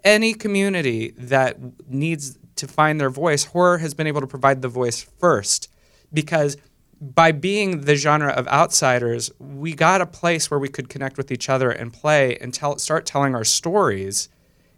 [0.05, 1.57] any community that
[1.89, 5.71] needs to find their voice, horror has been able to provide the voice first
[6.13, 6.57] because
[7.01, 11.31] by being the genre of outsiders, we got a place where we could connect with
[11.31, 14.29] each other and play and tell, start telling our stories.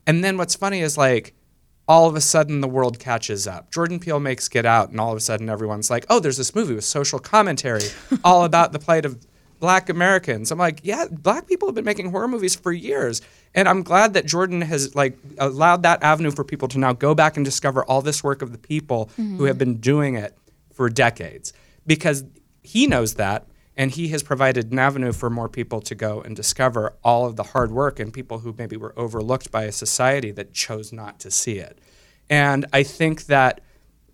[0.07, 1.35] And then what's funny is like
[1.89, 3.73] all of a sudden the world catches up.
[3.73, 6.55] Jordan Peele makes Get Out, and all of a sudden everyone's like, oh, there's this
[6.55, 7.83] movie with social commentary
[8.25, 9.19] all about the plight of
[9.59, 10.51] black Americans.
[10.51, 13.23] I'm like, yeah, black people have been making horror movies for years.
[13.55, 17.15] And I'm glad that Jordan has like allowed that avenue for people to now go
[17.15, 19.37] back and discover all this work of the people mm-hmm.
[19.37, 20.37] who have been doing it
[20.73, 21.53] for decades.
[21.87, 22.25] Because
[22.63, 26.37] he knows that and he has provided an avenue for more people to go and
[26.37, 30.31] discover all of the hard work and people who maybe were overlooked by a society
[30.33, 31.79] that chose not to see it.
[32.29, 33.61] And I think that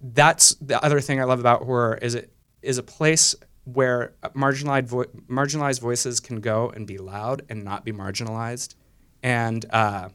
[0.00, 4.86] that's the other thing I love about horror is it is a place where marginalized
[4.86, 8.74] vo- marginalized voices can go and be loud and not be marginalized,
[9.22, 10.08] and uh,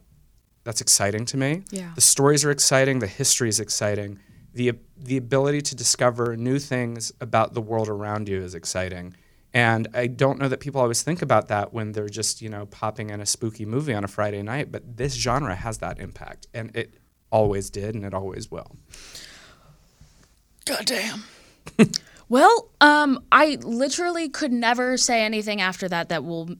[0.64, 1.62] that's exciting to me.
[1.70, 1.92] Yeah.
[1.94, 3.00] The stories are exciting.
[3.00, 4.18] The history is exciting.
[4.52, 9.16] The The ability to discover new things about the world around you is exciting.
[9.54, 12.66] And I don't know that people always think about that when they're just you know
[12.66, 14.72] popping in a spooky movie on a Friday night.
[14.72, 16.94] But this genre has that impact, and it
[17.30, 18.76] always did, and it always will.
[20.64, 21.24] God damn.
[22.28, 26.50] well, um, I literally could never say anything after that that will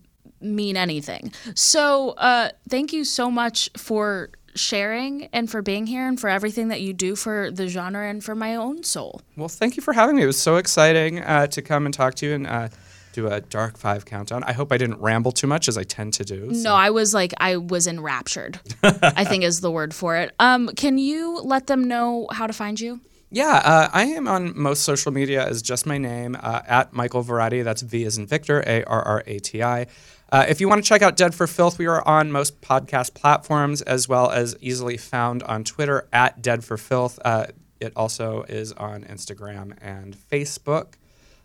[0.41, 1.33] mean anything.
[1.55, 6.69] So, uh, thank you so much for sharing and for being here and for everything
[6.69, 9.21] that you do for the genre and for my own soul.
[9.37, 10.23] Well, thank you for having me.
[10.23, 12.69] It was so exciting uh, to come and talk to you and uh,
[13.13, 14.43] do a Dark Five countdown.
[14.45, 16.55] I hope I didn't ramble too much, as I tend to do.
[16.55, 18.59] so- No, I was like I was enraptured.
[18.83, 20.33] I think is the word for it.
[20.39, 23.01] Um, can you let them know how to find you?
[23.35, 27.25] Yeah, uh, I am on most social media as just my name uh, at Michael
[27.25, 27.65] Varrati.
[27.65, 29.87] That's V as in Victor, A R R A T I.
[30.33, 33.13] Uh, if you want to check out Dead for Filth, we are on most podcast
[33.13, 37.19] platforms as well as easily found on Twitter at Dead for Filth.
[37.23, 37.49] Uh,
[37.81, 40.95] it also is on Instagram and Facebook.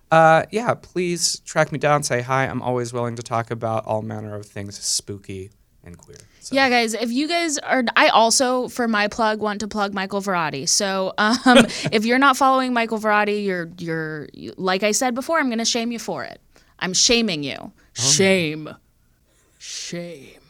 [0.10, 2.46] Uh, yeah, please track me down, say hi.
[2.46, 5.52] I'm always willing to talk about all manner of things spooky
[5.84, 6.20] and queer.
[6.40, 6.56] So.
[6.56, 10.22] Yeah, guys, if you guys are, I also, for my plug, want to plug Michael
[10.22, 10.70] Varrati.
[10.70, 11.40] So, um,
[11.92, 15.58] if you're not following Michael Varrati, you're, you're, you, like I said before, I'm going
[15.58, 16.40] to shame you for it.
[16.80, 17.58] I'm shaming you.
[17.60, 17.72] Oh.
[17.94, 18.70] Shame.
[19.58, 20.42] Shame.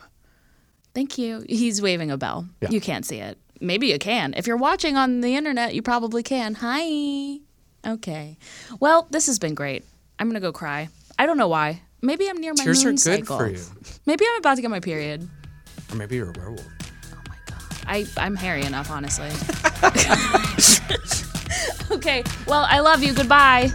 [0.93, 1.45] Thank you.
[1.47, 2.47] He's waving a bell.
[2.61, 2.69] Yeah.
[2.69, 3.37] You can't see it.
[3.61, 4.33] Maybe you can.
[4.35, 6.55] If you're watching on the internet, you probably can.
[6.55, 7.39] Hi.
[7.85, 8.37] Okay.
[8.79, 9.85] Well, this has been great.
[10.19, 10.89] I'm going to go cry.
[11.17, 11.81] I don't know why.
[12.01, 13.37] Maybe I'm near my Tears are good cycle.
[13.37, 13.63] for you.
[14.05, 15.27] Maybe I'm about to get my period.
[15.91, 16.65] Or maybe you're a werewolf.
[17.13, 17.63] Oh my god.
[17.87, 19.29] I, I'm hairy enough, honestly.
[21.95, 22.23] okay.
[22.45, 23.13] Well, I love you.
[23.13, 23.71] Goodbye.